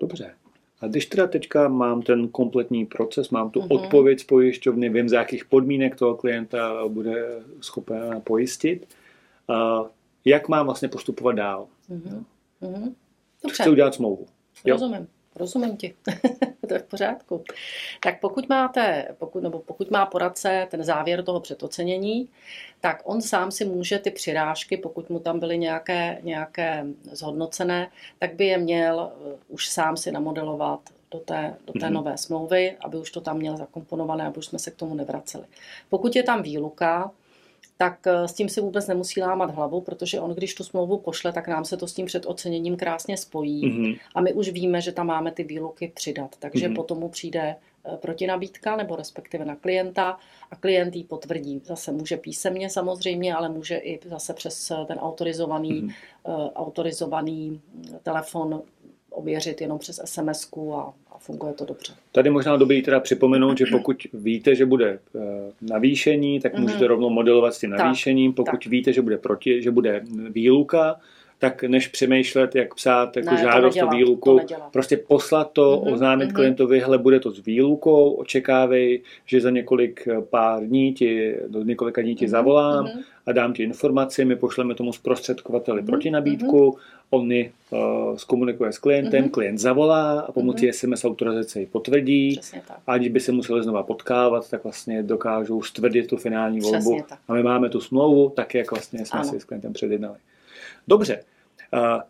Dobře. 0.00 0.34
A 0.80 0.86
když 0.86 1.06
teda 1.06 1.26
teďka 1.26 1.68
mám 1.68 2.02
ten 2.02 2.28
kompletní 2.28 2.86
proces, 2.86 3.30
mám 3.30 3.50
tu 3.50 3.60
mm-hmm. 3.60 3.74
odpověď 3.74 4.20
z 4.20 4.24
pojišťovny, 4.24 4.88
vím, 4.88 5.08
z 5.08 5.12
jakých 5.12 5.44
podmínek 5.44 5.96
toho 5.96 6.14
klienta 6.14 6.88
bude 6.88 7.42
schopen 7.60 8.20
pojistit, 8.24 8.88
jak 10.24 10.48
mám 10.48 10.66
vlastně 10.66 10.88
postupovat 10.88 11.32
dál? 11.32 11.68
Mm-hmm. 11.90 12.24
Mm-hmm. 12.62 12.94
Dobře. 13.42 13.62
Chce 13.62 13.70
udělat 13.70 13.94
smlouvu. 13.94 14.26
Jo? 14.64 14.78
Rozumím. 15.36 15.76
Ti, 15.76 15.94
to 16.68 16.74
je 16.74 16.80
v 16.80 16.82
pořádku. 16.82 17.44
Tak 18.00 18.20
pokud 18.20 18.48
máte, 18.48 19.08
pokud, 19.18 19.42
nebo 19.42 19.58
pokud 19.58 19.90
má 19.90 20.06
poradce 20.06 20.66
ten 20.70 20.84
závěr 20.84 21.24
toho 21.24 21.40
předocenění, 21.40 22.28
tak 22.80 23.02
on 23.04 23.22
sám 23.22 23.50
si 23.50 23.64
může 23.64 23.98
ty 23.98 24.10
přirážky, 24.10 24.76
pokud 24.76 25.10
mu 25.10 25.18
tam 25.18 25.40
byly 25.40 25.58
nějaké, 25.58 26.18
nějaké 26.22 26.84
zhodnocené, 27.12 27.90
tak 28.18 28.34
by 28.34 28.46
je 28.46 28.58
měl 28.58 29.12
uh, 29.24 29.32
už 29.48 29.68
sám 29.68 29.96
si 29.96 30.12
namodelovat 30.12 30.80
do 31.10 31.18
té, 31.18 31.54
do 31.66 31.72
té 31.72 31.78
mm-hmm. 31.78 31.92
nové 31.92 32.18
smlouvy, 32.18 32.76
aby 32.80 32.98
už 32.98 33.10
to 33.10 33.20
tam 33.20 33.36
měl 33.36 33.56
zakomponované, 33.56 34.26
aby 34.26 34.38
už 34.38 34.46
jsme 34.46 34.58
se 34.58 34.70
k 34.70 34.76
tomu 34.76 34.94
nevraceli. 34.94 35.44
Pokud 35.88 36.16
je 36.16 36.22
tam 36.22 36.42
výluka, 36.42 37.10
tak 37.76 38.06
eh, 38.06 38.28
s 38.28 38.32
tím 38.32 38.48
si 38.48 38.60
vůbec 38.60 38.86
nemusí 38.86 39.22
lámat 39.22 39.50
hlavu, 39.50 39.80
protože 39.80 40.20
on, 40.20 40.34
když 40.34 40.54
tu 40.54 40.64
smlouvu 40.64 40.98
pošle, 40.98 41.32
tak 41.32 41.48
nám 41.48 41.64
se 41.64 41.76
to 41.76 41.86
s 41.86 41.94
tím 41.94 42.06
předoceněním 42.06 42.76
krásně 42.76 43.16
spojí 43.16 43.62
mm-hmm. 43.62 43.98
a 44.14 44.20
my 44.20 44.32
už 44.32 44.48
víme, 44.48 44.80
že 44.80 44.92
tam 44.92 45.06
máme 45.06 45.30
ty 45.30 45.44
výluky 45.44 45.92
přidat. 45.94 46.36
Takže 46.38 46.68
mm-hmm. 46.68 46.74
potom 46.74 46.98
mu 46.98 47.08
přijde 47.08 47.56
eh, 47.84 47.96
protinabídka 47.96 48.76
nebo 48.76 48.96
respektive 48.96 49.44
na 49.44 49.56
klienta 49.56 50.18
a 50.50 50.56
klient 50.56 50.96
ji 50.96 51.04
potvrdí. 51.04 51.62
Zase 51.64 51.92
může 51.92 52.16
písemně 52.16 52.70
samozřejmě, 52.70 53.34
ale 53.34 53.48
může 53.48 53.76
i 53.76 54.00
zase 54.04 54.34
přes 54.34 54.72
ten 54.86 54.98
autorizovaný, 54.98 55.82
mm-hmm. 55.82 56.52
autorizovaný 56.54 57.60
telefon 58.02 58.62
ověřit 59.10 59.60
jenom 59.60 59.78
přes 59.78 60.00
sms 60.04 60.48
a 60.74 60.92
funguje 61.22 61.52
to 61.52 61.64
dobře. 61.64 61.92
Tady 62.12 62.30
možná 62.30 62.56
dobrý 62.56 62.82
teda 62.82 63.00
připomenout, 63.00 63.58
že 63.58 63.64
pokud 63.70 63.96
víte, 64.14 64.54
že 64.54 64.66
bude 64.66 64.98
eh, 65.16 65.20
navýšení, 65.62 66.40
tak 66.40 66.54
mm-hmm. 66.54 66.60
můžete 66.60 66.86
rovnou 66.86 67.10
modelovat 67.10 67.54
s 67.54 67.58
tím 67.58 67.70
navýšením. 67.70 68.32
Pokud 68.32 68.50
tak. 68.64 68.66
víte, 68.66 68.92
že 68.92 69.02
bude 69.02 69.18
proti, 69.18 69.62
že 69.62 69.70
bude 69.70 70.02
výluka, 70.30 71.00
tak 71.42 71.62
než 71.62 71.88
přemýšlet, 71.88 72.54
jak 72.54 72.74
psát 72.74 73.16
jako 73.16 73.34
ne, 73.34 73.40
žádost 73.40 73.82
o 73.82 73.86
výluku, 73.86 74.40
prostě 74.72 74.96
poslat 74.96 75.52
to, 75.52 75.76
mm-hmm, 75.76 75.92
oznámit 75.92 76.24
mm-hmm. 76.24 76.34
klientovi, 76.34 76.80
hele, 76.80 76.98
bude 76.98 77.20
to 77.20 77.30
s 77.30 77.44
výlukou, 77.44 78.10
očekávej, 78.10 79.02
že 79.26 79.40
za 79.40 79.50
několik 79.50 80.08
eh, 80.08 80.20
pár 80.20 80.62
dní 80.66 80.92
ti, 80.92 81.36
do 81.48 81.62
několika 81.62 82.02
dní 82.02 82.14
ti 82.14 82.26
mm-hmm, 82.26 82.30
zavolám 82.30 82.84
mm-hmm. 82.84 83.02
a 83.26 83.32
dám 83.32 83.52
ti 83.52 83.62
informaci, 83.62 84.24
my 84.24 84.36
pošleme 84.36 84.74
tomu 84.74 84.92
zprostředkovateli 84.92 85.82
mm-hmm, 85.82 85.86
protinabídku, 85.86 86.70
mm-hmm. 86.70 86.78
on 87.10 87.32
ji 87.32 87.52
uh, 87.70 88.16
zkomunikuje 88.16 88.72
s 88.72 88.78
klientem, 88.78 89.24
mm-hmm. 89.24 89.30
klient 89.30 89.58
zavolá 89.58 90.20
a 90.20 90.32
pomocí 90.32 90.66
mm-hmm. 90.66 90.92
SMS 90.92 91.04
autorizace 91.04 91.60
ji 91.60 91.66
potvrdí 91.66 92.40
a 92.86 92.98
když 92.98 93.08
by 93.08 93.20
se 93.20 93.32
museli 93.32 93.62
znova 93.62 93.82
potkávat, 93.82 94.50
tak 94.50 94.64
vlastně 94.64 95.02
dokážou 95.02 95.62
stvrdit 95.62 96.06
tu 96.06 96.16
finální 96.16 96.60
volbu 96.60 97.04
a 97.28 97.34
my 97.34 97.42
máme 97.42 97.68
tu 97.68 97.80
smlouvu, 97.80 98.32
tak 98.36 98.54
jak 98.54 98.70
vlastně 98.70 99.06
jsme 99.06 99.20
ano. 99.20 99.30
si 99.30 99.40
s 99.40 99.44
klientem 99.44 99.72
předjednali. 99.72 100.16
Dobře, 100.88 101.24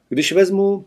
když 0.08 0.32
vezmu, 0.32 0.84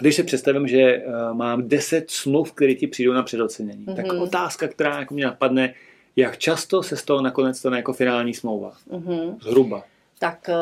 když 0.00 0.16
si 0.16 0.22
představím, 0.24 0.68
že 0.68 0.80
eh, 0.80 1.04
mám 1.32 1.68
10 1.68 2.10
smluv, 2.10 2.52
které 2.52 2.74
ti 2.74 2.86
přijdou 2.86 3.12
na 3.12 3.22
předocenění, 3.22 3.86
mm-hmm. 3.86 3.96
tak 3.96 4.06
mhm. 4.06 4.22
otázka, 4.22 4.68
která 4.68 4.98
jako 4.98 5.14
mě 5.14 5.24
napadne, 5.24 5.74
jak 6.16 6.38
často 6.38 6.82
se 6.82 6.96
z 6.96 7.02
toho 7.02 7.22
nakonec 7.22 7.58
stane 7.58 7.76
jako 7.76 7.92
finální 7.92 8.34
smlouva? 8.34 8.72
Mm-hmm. 8.90 9.36
Zhruba. 9.42 9.84
Tak 10.18 10.48
eh, 10.48 10.54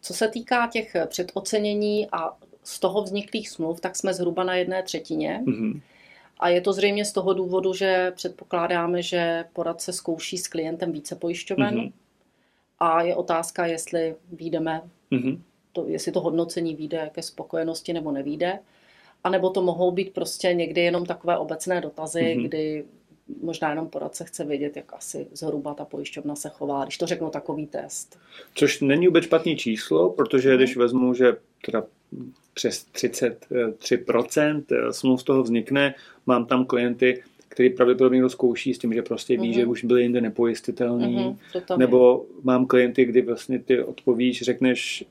co 0.00 0.14
se 0.14 0.28
týká 0.28 0.66
těch 0.66 0.96
předocenění 1.06 2.08
a 2.12 2.36
z 2.64 2.80
toho 2.80 3.02
vzniklých 3.02 3.48
smluv, 3.48 3.80
tak 3.80 3.96
jsme 3.96 4.14
zhruba 4.14 4.44
na 4.44 4.54
jedné 4.54 4.82
třetině. 4.82 5.42
Mm-hmm. 5.46 5.80
A 6.40 6.48
je 6.48 6.60
to 6.60 6.72
zřejmě 6.72 7.04
z 7.04 7.12
toho 7.12 7.34
důvodu, 7.34 7.74
že 7.74 8.12
předpokládáme, 8.16 9.02
že 9.02 9.44
poradce 9.52 9.92
zkouší 9.92 10.38
s 10.38 10.48
klientem 10.48 10.92
více 10.92 11.16
pojišťoven. 11.16 11.74
Mm-hmm. 11.74 11.92
A 12.78 13.02
je 13.02 13.14
otázka, 13.14 13.66
jestli 13.66 14.14
výjdeme 14.32 14.82
mm-hmm 15.12 15.38
to, 15.76 15.88
jestli 15.88 16.12
to 16.12 16.20
hodnocení 16.20 16.74
vyjde 16.74 17.10
ke 17.12 17.22
spokojenosti 17.22 17.92
nebo 17.92 18.12
nevíde. 18.12 18.58
A 19.24 19.30
nebo 19.30 19.50
to 19.50 19.62
mohou 19.62 19.90
být 19.90 20.12
prostě 20.12 20.54
někdy 20.54 20.80
jenom 20.80 21.06
takové 21.06 21.38
obecné 21.38 21.80
dotazy, 21.80 22.20
mm-hmm. 22.20 22.48
kdy 22.48 22.84
možná 23.42 23.70
jenom 23.70 23.88
poradce 23.88 24.24
chce 24.24 24.44
vědět, 24.44 24.76
jak 24.76 24.92
asi 24.92 25.26
zhruba 25.32 25.74
ta 25.74 25.84
pojišťovna 25.84 26.34
se 26.34 26.48
chová, 26.48 26.84
když 26.84 26.98
to 26.98 27.06
řeknu 27.06 27.30
takový 27.30 27.66
test. 27.66 28.18
Což 28.54 28.80
není 28.80 29.06
vůbec 29.06 29.24
špatný 29.24 29.56
číslo, 29.56 30.10
protože 30.10 30.50
mm. 30.50 30.56
když 30.56 30.76
vezmu, 30.76 31.14
že 31.14 31.36
teda 31.66 31.84
přes 32.54 32.86
33% 32.94 34.90
smluv 34.90 35.20
z 35.20 35.24
toho 35.24 35.42
vznikne, 35.42 35.94
mám 36.26 36.46
tam 36.46 36.64
klienty, 36.64 37.22
který 37.48 37.70
pravděpodobně 37.70 38.22
to 38.22 38.28
zkouší 38.28 38.74
s 38.74 38.78
tím, 38.78 38.94
že 38.94 39.02
prostě 39.02 39.36
ví, 39.36 39.50
mm-hmm. 39.50 39.54
že 39.54 39.66
už 39.66 39.84
byly 39.84 40.02
jinde 40.02 40.20
nepojistitelný. 40.20 41.16
Mm-hmm, 41.16 41.78
nebo 41.78 42.26
je. 42.28 42.42
mám 42.42 42.66
klienty, 42.66 43.04
kdy 43.04 43.22
vlastně 43.22 43.58
ty 43.58 43.82
odpovíš, 43.82 44.42
řekneš, 44.42 45.04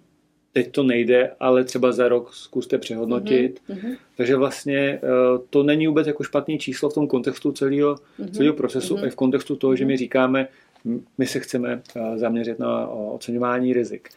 teď 0.56 0.72
to 0.72 0.84
nejde, 0.84 1.32
ale 1.40 1.64
třeba 1.64 1.92
za 1.92 2.08
rok 2.08 2.34
zkuste 2.34 2.78
přehodnotit. 2.78 3.62
Mm-hmm. 3.70 3.98
Takže 4.18 4.36
vlastně 4.36 5.00
uh, 5.04 5.42
to 5.50 5.64
není 5.64 5.88
vůbec 5.88 6.08
jako 6.08 6.24
špatný 6.24 6.60
číslo 6.60 6.90
v 6.90 6.94
tom 6.94 7.08
kontextu 7.08 7.52
celého, 7.52 7.96
mm-hmm. 7.96 8.32
celého 8.32 8.54
procesu, 8.54 8.96
mm-hmm. 8.96 9.08
i 9.08 9.10
v 9.10 9.16
kontextu 9.16 9.56
toho, 9.56 9.74
mm-hmm. 9.74 9.78
že 9.78 9.86
my 9.86 9.94
mhm. 9.94 9.98
říkáme, 9.98 10.48
my 11.18 11.26
se 11.26 11.40
chceme 11.40 11.82
uh, 11.96 12.18
zaměřit 12.18 12.60
na 12.60 12.88
oceňování 12.88 13.74
rizik. 13.74 14.10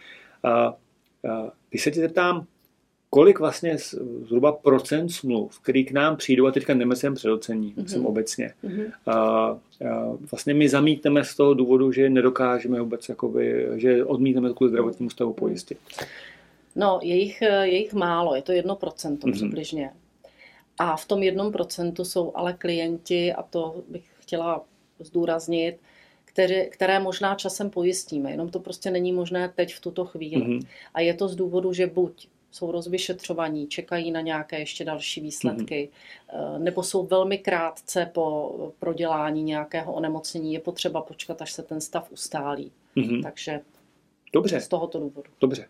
A 0.42 0.68
uh, 0.68 1.48
když 1.70 1.83
se 1.83 1.90
tě 1.90 2.01
zeptám, 2.01 2.46
kolik 3.11 3.38
vlastně 3.38 3.77
zhruba 4.27 4.53
procent 4.53 5.09
smluv, 5.09 5.61
který 5.61 5.85
k 5.85 5.92
nám 5.92 6.16
přijdou, 6.16 6.47
a 6.47 6.53
teďka 6.53 6.75
nemyslím 6.75 7.14
předocení, 7.14 7.73
mm-hmm. 7.73 7.83
myslím 7.83 8.07
obecně, 8.07 8.55
mm-hmm. 8.64 8.92
a, 9.07 9.12
a 9.14 9.59
vlastně 10.31 10.55
my 10.55 10.68
zamítneme 10.68 11.25
z 11.25 11.37
toho 11.37 11.55
důvodu, 11.55 11.92
že 11.92 12.11
nedokážeme 12.11 12.81
vůbec, 12.81 13.09
jakoby, 13.09 13.66
že 13.75 14.05
odmítneme 14.05 14.53
kvůli 14.53 14.71
zdravotnímu 14.71 15.11
stavu 15.11 15.33
pojistit. 15.33 15.79
No, 16.77 17.01
je 17.03 17.16
jich, 17.16 17.40
je 17.42 17.77
jich 17.77 17.92
málo, 17.92 18.35
je 18.35 18.42
to 18.42 18.53
jedno 18.53 18.77
procento 18.77 19.27
mm-hmm. 19.27 19.33
přibližně. 19.33 19.90
A 20.79 20.97
v 20.97 21.05
tom 21.05 21.23
jednom 21.23 21.53
procentu 21.53 22.05
jsou 22.05 22.33
ale 22.35 22.53
klienti, 22.53 23.33
a 23.33 23.42
to 23.42 23.83
bych 23.88 24.05
chtěla 24.21 24.64
zdůraznit, 25.01 25.77
které, 26.25 26.64
které 26.64 27.01
možná 27.01 27.35
časem 27.35 27.71
pojistíme, 27.71 28.31
jenom 28.31 28.49
to 28.49 28.61
prostě 28.61 28.90
není 28.90 29.12
možné 29.12 29.53
teď 29.57 29.75
v 29.75 29.81
tuto 29.81 30.05
chvíli. 30.05 30.42
Mm-hmm. 30.42 30.66
A 30.94 31.01
je 31.01 31.14
to 31.14 31.29
z 31.29 31.37
důvodu, 31.37 31.73
že 31.73 31.87
buď 31.87 32.29
jsou 32.50 32.72
rozvyšetřovaní, 32.72 33.66
čekají 33.66 34.11
na 34.11 34.20
nějaké 34.20 34.58
ještě 34.58 34.84
další 34.84 35.20
výsledky, 35.20 35.88
mm-hmm. 36.34 36.58
nebo 36.58 36.82
jsou 36.82 37.06
velmi 37.06 37.38
krátce 37.38 38.11
po 38.14 38.54
prodělání 38.78 39.42
nějakého 39.42 39.92
onemocnění, 39.92 40.54
je 40.54 40.61
potřeba 40.61 41.00
počkat, 41.00 41.42
až 41.42 41.52
se 41.52 41.62
ten 41.62 41.80
stav 41.80 42.12
ustálí. 42.12 42.72
Mm-hmm. 42.96 43.22
Takže 43.22 43.61
Dobře. 44.32 44.61
z 44.61 44.68
tohoto 44.68 44.98
důvodu. 44.98 45.30
Dobře. 45.40 45.66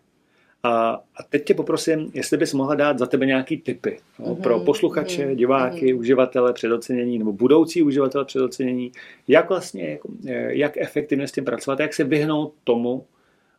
A, 0.62 0.90
a 0.90 1.22
teď 1.28 1.44
tě 1.44 1.54
poprosím, 1.54 2.10
jestli 2.14 2.36
bys 2.36 2.54
mohla 2.54 2.74
dát 2.74 2.98
za 2.98 3.06
tebe 3.06 3.26
nějaký 3.26 3.56
tipy 3.56 4.00
no, 4.18 4.26
mm-hmm. 4.26 4.42
pro 4.42 4.60
posluchače, 4.60 5.26
mm-hmm. 5.26 5.34
diváky, 5.36 5.94
mm-hmm. 5.94 5.98
uživatele 5.98 6.52
předocenění 6.52 7.18
nebo 7.18 7.32
budoucí 7.32 7.82
uživatele 7.82 8.24
předocenění, 8.24 8.92
jak 9.28 9.48
vlastně, 9.48 9.98
jak, 10.22 10.56
jak 10.56 10.76
efektivně 10.76 11.28
s 11.28 11.32
tím 11.32 11.44
pracovat, 11.44 11.80
jak 11.80 11.94
se 11.94 12.04
vyhnout 12.04 12.54
tomu, 12.64 13.04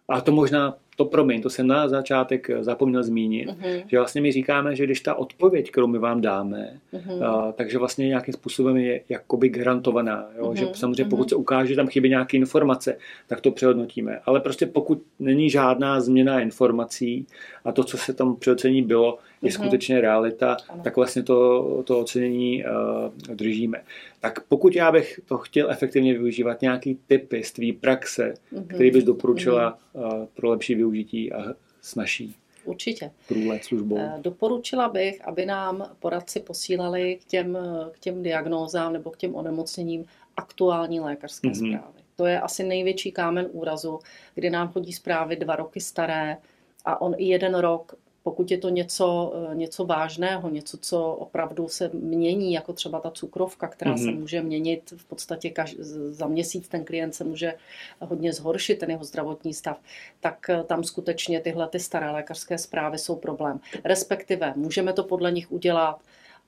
a 0.08 0.21
to 0.21 0.32
možná 0.32 0.77
to 0.99 1.05
promiň, 1.05 1.41
to 1.41 1.49
jsem 1.49 1.67
na 1.67 1.88
začátek 1.88 2.49
zapomněl 2.59 3.03
zmínit, 3.03 3.49
uh-huh. 3.49 3.83
že 3.88 3.97
vlastně 3.97 4.21
my 4.21 4.31
říkáme, 4.31 4.75
že 4.75 4.83
když 4.83 5.01
ta 5.01 5.15
odpověď, 5.15 5.71
kterou 5.71 5.88
my 5.88 5.99
vám 5.99 6.21
dáme, 6.21 6.79
uh-huh. 6.93 7.25
a, 7.25 7.51
takže 7.51 7.77
vlastně 7.77 8.07
nějakým 8.07 8.33
způsobem 8.33 8.77
je 8.77 9.01
jakoby 9.09 9.49
garantovaná, 9.49 10.29
jo? 10.38 10.43
Uh-huh. 10.43 10.53
že 10.53 10.67
samozřejmě 10.73 11.03
uh-huh. 11.03 11.09
pokud 11.09 11.29
se 11.29 11.35
ukáže, 11.35 11.69
že 11.69 11.75
tam 11.75 11.88
chybí 11.88 12.09
nějaké 12.09 12.38
informace, 12.38 12.97
tak 13.27 13.41
to 13.41 13.51
přehodnotíme. 13.51 14.19
Ale 14.25 14.39
prostě 14.39 14.65
pokud 14.65 15.01
není 15.19 15.49
žádná 15.49 16.01
změna 16.01 16.39
informací 16.39 17.25
a 17.65 17.71
to, 17.71 17.83
co 17.83 17.97
se 17.97 18.13
tam 18.13 18.35
přeocení 18.35 18.81
bylo, 18.81 19.17
je 19.41 19.49
uh-huh. 19.49 19.53
skutečně 19.53 20.01
realita, 20.01 20.57
ano. 20.69 20.81
tak 20.83 20.95
vlastně 20.95 21.23
to, 21.23 21.83
to 21.83 21.99
ocenění 21.99 22.63
uh, 22.63 23.35
držíme. 23.35 23.81
Tak 24.19 24.39
pokud 24.49 24.75
já 24.75 24.91
bych 24.91 25.19
to 25.25 25.38
chtěl 25.38 25.71
efektivně 25.71 26.13
využívat, 26.13 26.62
nějaký 26.62 26.97
typy 27.07 27.43
z 27.43 27.51
tvý 27.51 27.73
praxe, 27.73 28.33
uh-huh. 28.53 28.67
který 28.67 28.91
bys 28.91 29.03
doporučila 29.03 29.77
uh, 29.93 30.03
pro 30.33 30.49
lepší 30.49 30.75
využití 30.75 30.88
a 31.34 31.54
snažší 31.82 32.36
Určitě. 32.65 33.12
Průlet 33.28 33.63
službou. 33.63 33.95
Uh, 33.95 34.21
doporučila 34.21 34.89
bych, 34.89 35.28
aby 35.28 35.45
nám 35.45 35.89
poradci 35.99 36.39
posílali 36.39 37.19
k 37.21 37.25
těm, 37.25 37.58
k 37.91 37.99
těm 37.99 38.23
diagnózám 38.23 38.93
nebo 38.93 39.12
k 39.12 39.17
těm 39.17 39.36
onemocněním 39.36 40.06
aktuální 40.38 40.99
lékařské 40.99 41.47
uh-huh. 41.47 41.75
zprávy. 41.75 41.99
To 42.15 42.25
je 42.25 42.39
asi 42.39 42.63
největší 42.63 43.12
kámen 43.12 43.47
úrazu, 43.52 43.99
kdy 44.36 44.49
nám 44.49 44.67
chodí 44.67 44.93
zprávy 44.93 45.36
dva 45.36 45.56
roky 45.56 45.80
staré 45.80 46.38
a 46.86 47.02
on 47.02 47.15
i 47.17 47.25
jeden 47.25 47.56
rok 47.56 47.95
pokud 48.23 48.51
je 48.51 48.58
to 48.58 48.69
něco, 48.69 49.34
eh, 49.51 49.55
něco 49.55 49.86
vážného, 49.86 50.49
něco, 50.49 50.77
co 50.77 51.13
opravdu 51.13 51.67
se 51.67 51.89
mění, 51.93 52.53
jako 52.53 52.73
třeba 52.73 52.99
ta 52.99 53.12
cukrovka, 53.12 53.67
která 53.67 53.93
mm-hmm. 53.93 54.03
se 54.03 54.12
mhm. 54.12 54.19
může 54.19 54.41
měnit 54.41 54.93
v 54.97 55.05
podstatě 55.05 55.49
kaž, 55.49 55.75
za 56.10 56.27
měsíc, 56.27 56.67
ten 56.67 56.86
klient 56.86 57.15
se 57.15 57.23
může 57.23 57.53
hodně 57.99 58.34
zhoršit, 58.34 58.79
ten 58.79 58.91
jeho 58.91 59.03
zdravotní 59.03 59.53
stav, 59.53 59.79
tak 60.19 60.49
eh, 60.49 60.63
tam 60.63 60.84
skutečně 60.84 61.39
tyhle 61.39 61.67
ty 61.67 61.79
staré 61.79 62.12
lékařské 62.12 62.58
zprávy 62.58 62.97
jsou 62.97 63.15
problém. 63.15 63.60
Respektive 63.84 64.53
můžeme 64.55 64.93
to 64.93 65.03
podle 65.03 65.32
nich 65.32 65.51
udělat, 65.51 65.99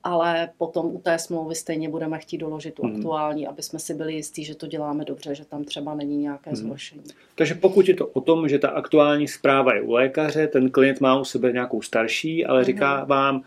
ale 0.04 0.48
potom 0.58 0.86
u 0.86 0.98
té 0.98 1.18
smlouvy 1.18 1.54
stejně 1.54 1.88
budeme 1.88 2.18
chtít 2.18 2.38
doložit 2.38 2.74
tu 2.74 2.86
mm. 2.86 2.96
aktuální, 2.96 3.46
aby 3.46 3.62
jsme 3.62 3.78
si 3.78 3.94
byli 3.94 4.14
jistí, 4.14 4.44
že 4.44 4.54
to 4.54 4.66
děláme 4.66 5.04
dobře, 5.04 5.34
že 5.34 5.44
tam 5.44 5.64
třeba 5.64 5.94
není 5.94 6.16
nějaké 6.16 6.50
mm. 6.50 6.56
zhoršení. 6.56 7.02
Takže 7.34 7.54
pokud 7.54 7.88
je 7.88 7.94
to 7.94 8.06
o 8.06 8.20
tom, 8.20 8.48
že 8.48 8.58
ta 8.58 8.68
aktuální 8.68 9.28
zpráva 9.28 9.74
je 9.74 9.82
u 9.82 9.92
lékaře, 9.92 10.46
ten 10.46 10.70
klient 10.70 11.00
má 11.00 11.20
u 11.20 11.24
sebe 11.24 11.52
nějakou 11.52 11.82
starší, 11.82 12.46
ale 12.46 12.58
mm. 12.58 12.64
říká 12.64 13.04
vám, 13.04 13.42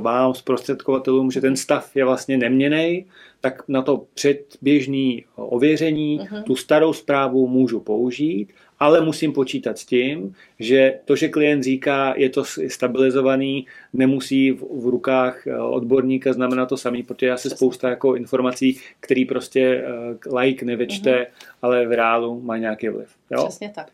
vám 0.00 0.34
zprostředkovatelům, 0.34 1.30
že 1.30 1.40
ten 1.40 1.56
stav 1.56 1.96
je 1.96 2.04
vlastně 2.04 2.36
neměný, 2.36 3.06
tak 3.40 3.62
na 3.68 3.82
to 3.82 4.04
předběžný 4.14 5.24
ověření 5.36 6.20
uh-huh. 6.20 6.42
tu 6.42 6.56
starou 6.56 6.92
zprávu 6.92 7.48
můžu 7.48 7.80
použít, 7.80 8.48
ale 8.78 9.00
musím 9.00 9.32
počítat 9.32 9.78
s 9.78 9.84
tím, 9.84 10.34
že 10.58 10.98
to, 11.04 11.16
že 11.16 11.28
klient 11.28 11.62
říká, 11.62 12.14
je 12.16 12.30
to 12.30 12.44
stabilizovaný, 12.68 13.66
nemusí 13.92 14.52
v, 14.52 14.60
v 14.60 14.86
rukách 14.86 15.46
eh, 15.46 15.58
odborníka 15.58 16.32
znamenat 16.32 16.66
to 16.66 16.76
samý, 16.76 17.02
protože 17.02 17.26
já 17.26 17.36
se 17.36 17.50
spousta 17.50 17.90
jako 17.90 18.14
informací, 18.14 18.80
který 19.00 19.24
prostě 19.24 19.84
uh, 20.28 20.36
like 20.38 20.64
nevečte, 20.64 21.10
uh-huh. 21.10 21.54
ale 21.62 21.86
v 21.86 21.92
reálu 21.92 22.40
má 22.40 22.56
nějaký 22.56 22.88
vliv. 22.88 23.08
Jo? 23.30 23.46
Přesně 23.48 23.72
tak. 23.74 23.90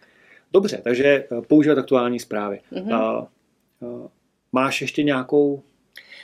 Dobře, 0.53 0.81
takže 0.85 1.05
eh, 1.07 1.27
používat 1.49 1.79
aktuální 1.79 2.19
zprávy. 2.21 2.61
Uh, 2.71 2.93
uh, 3.81 4.07
máš 4.53 4.81
ještě 4.81 5.03
nějakou 5.03 5.63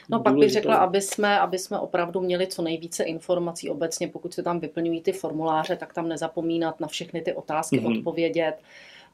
No 0.09 0.21
pak 0.21 0.35
bych 0.35 0.51
řekla, 0.51 0.77
aby 0.77 1.01
jsme, 1.01 1.41
aby 1.41 1.59
jsme 1.59 1.79
opravdu 1.79 2.21
měli 2.21 2.47
co 2.47 2.63
nejvíce 2.63 3.05
informací 3.05 3.71
obecně, 3.71 4.09
pokud 4.09 4.35
se 4.35 4.43
tam 4.43 4.61
vyplňují 4.61 5.01
ty 5.01 5.13
formuláře, 5.13 5.77
tak 5.77 5.95
tam 5.95 6.09
nezapomínat 6.09 6.81
na 6.81 6.89
všechny 6.89 7.21
ty 7.23 7.33
otázky 7.33 7.81
mm-hmm. 7.81 7.99
odpovědět. 7.99 8.55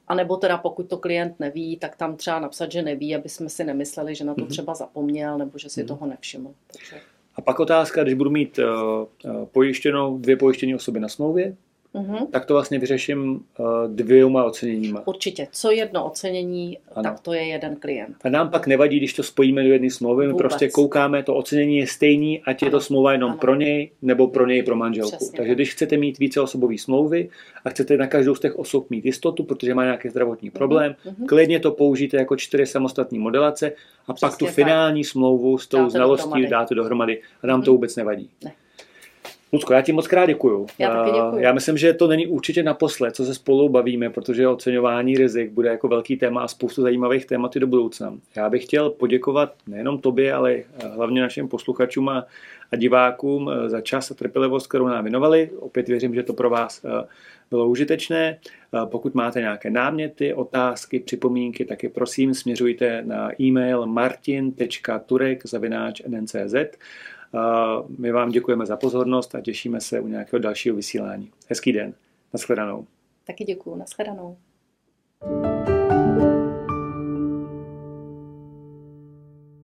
A 0.08 0.14
nebo 0.14 0.36
teda 0.36 0.58
pokud 0.58 0.88
to 0.88 0.96
klient 0.96 1.40
neví, 1.40 1.76
tak 1.76 1.96
tam 1.96 2.16
třeba 2.16 2.40
napsat, 2.40 2.72
že 2.72 2.82
neví, 2.82 3.14
aby 3.16 3.28
jsme 3.28 3.48
si 3.48 3.64
nemysleli, 3.64 4.14
že 4.14 4.24
na 4.24 4.34
to 4.34 4.40
mm-hmm. 4.40 4.48
třeba 4.48 4.74
zapomněl 4.74 5.38
nebo 5.38 5.58
že 5.58 5.68
si 5.68 5.82
mm-hmm. 5.82 5.88
toho 5.88 6.06
nevšiml. 6.06 6.54
Takže... 6.72 6.96
A 7.34 7.40
pak 7.40 7.60
otázka, 7.60 8.02
když 8.02 8.14
budu 8.14 8.30
mít 8.30 8.58
uh, 8.58 9.44
pojištěnou 9.44 10.18
dvě 10.18 10.36
pojištěné 10.36 10.74
osoby 10.74 11.00
na 11.00 11.08
smlouvě, 11.08 11.56
mm-hmm. 11.94 12.26
tak 12.30 12.46
to 12.46 12.54
vlastně 12.54 12.78
vyřeším 12.78 13.44
uh, 13.58 13.66
dvěma 13.86 14.44
oceněníma. 14.44 15.06
Určitě. 15.06 15.48
Co 15.52 15.70
jedno 15.70 16.04
ocenění, 16.04 16.78
ano. 16.94 17.02
tak 17.02 17.20
to 17.20 17.32
je 17.32 17.42
jeden 17.42 17.76
klient. 17.76 18.16
A 18.24 18.28
nám 18.28 18.50
pak 18.50 18.66
nevadí, 18.66 18.96
když 18.96 19.14
to 19.14 19.22
spojíme 19.22 19.62
do 19.62 19.68
jedné 19.68 19.90
smlouvy, 19.90 20.26
my 20.26 20.32
Vůbec. 20.32 20.42
prostě 20.42 20.68
koukáme, 20.68 21.22
to 21.22 21.34
ocenění 21.34 21.76
je 21.76 21.86
stejný, 21.86 22.42
ať 22.42 22.62
ano. 22.62 22.66
je 22.66 22.70
to 22.70 22.80
smlouva 22.80 23.12
jenom 23.12 23.30
ano. 23.30 23.38
pro 23.40 23.54
něj, 23.54 23.90
nebo 24.02 24.28
pro 24.28 24.46
něj 24.46 24.62
pro 24.62 24.76
manželku. 24.76 25.16
Přesně 25.16 25.36
Takže 25.36 25.50
tak. 25.50 25.56
když 25.56 25.72
chcete 25.72 25.96
mít 25.96 26.18
více 26.18 26.40
osobové 26.40 26.78
smlouvy 26.78 27.28
a 27.64 27.70
chcete 27.70 27.96
na 27.96 28.06
každou 28.06 28.34
z 28.34 28.40
těch 28.40 28.58
osob 28.58 28.90
mít 28.90 29.04
jistotu, 29.04 29.44
protože 29.44 29.74
má 29.74 29.84
nějaký 29.84 30.08
zdravotní 30.08 30.50
mm-hmm. 30.50 30.52
problém, 30.52 30.94
mm-hmm. 31.04 31.26
klidně 31.26 31.60
to 31.60 31.70
použijte 31.70 32.16
jako 32.16 32.36
čtyři 32.36 32.66
samostatné 32.66 33.18
modelace 33.18 33.72
a 34.06 34.12
Přesně 34.12 34.28
pak 34.28 34.38
tu 34.38 34.44
tak. 34.44 34.54
finální 34.54 35.04
smlouvu 35.04 35.58
s 35.58 35.66
tou 35.66 35.90
znalostí 35.90 36.28
dohromady. 36.28 36.50
dáte 36.50 36.74
dohromady 36.74 37.20
a 37.42 37.46
nám 37.46 37.60
mm-hmm. 37.60 37.64
to 37.64 37.70
mhm. 37.70 37.76
vůbec 37.76 37.96
nevadí. 37.96 38.30
Ne. 38.44 38.52
Lucko, 39.54 39.72
já 39.72 39.82
ti 39.82 39.92
moc 39.92 40.06
krát 40.06 40.26
děkuju. 40.26 40.66
Já 40.78 40.90
taky 40.90 41.10
děkuju. 41.10 41.38
Já 41.38 41.52
myslím, 41.52 41.78
že 41.78 41.92
to 41.92 42.06
není 42.06 42.26
určitě 42.26 42.62
naposled, 42.62 43.16
co 43.16 43.24
se 43.24 43.34
spolu 43.34 43.68
bavíme, 43.68 44.10
protože 44.10 44.48
oceňování 44.48 45.14
rizik 45.14 45.50
bude 45.50 45.68
jako 45.68 45.88
velký 45.88 46.16
téma 46.16 46.42
a 46.42 46.48
spoustu 46.48 46.82
zajímavých 46.82 47.26
témat 47.26 47.56
i 47.56 47.60
do 47.60 47.66
budoucna. 47.66 48.18
Já 48.36 48.50
bych 48.50 48.64
chtěl 48.64 48.90
poděkovat 48.90 49.54
nejenom 49.66 49.98
tobě, 49.98 50.34
ale 50.34 50.62
hlavně 50.94 51.20
našim 51.20 51.48
posluchačům 51.48 52.08
a, 52.08 52.26
a 52.72 52.76
divákům 52.76 53.50
eh, 53.50 53.68
za 53.68 53.80
čas 53.80 54.10
a 54.10 54.14
trpělivost, 54.14 54.66
kterou 54.66 54.86
nám 54.86 55.04
věnovali. 55.04 55.50
Opět 55.58 55.88
věřím, 55.88 56.14
že 56.14 56.22
to 56.22 56.32
pro 56.32 56.50
vás 56.50 56.84
eh, 56.84 57.06
bylo 57.50 57.68
užitečné. 57.68 58.38
Eh, 58.74 58.78
pokud 58.84 59.14
máte 59.14 59.40
nějaké 59.40 59.70
náměty, 59.70 60.34
otázky, 60.34 61.00
připomínky, 61.00 61.64
tak 61.64 61.82
je 61.82 61.88
prosím 61.88 62.34
směřujte 62.34 63.02
na 63.06 63.42
e-mail 63.42 63.86
martin.turek 63.86 65.46
my 67.98 68.12
vám 68.12 68.30
děkujeme 68.30 68.66
za 68.66 68.76
pozornost 68.76 69.34
a 69.34 69.40
těšíme 69.40 69.80
se 69.80 70.00
u 70.00 70.06
nějakého 70.06 70.40
dalšího 70.40 70.76
vysílání. 70.76 71.30
Hezký 71.48 71.72
den. 71.72 71.94
Naschledanou. 72.32 72.86
Taky 73.26 73.44
děkuju. 73.44 73.76
Naschledanou. 73.76 74.36
thank 75.22 75.46
you 75.46 75.51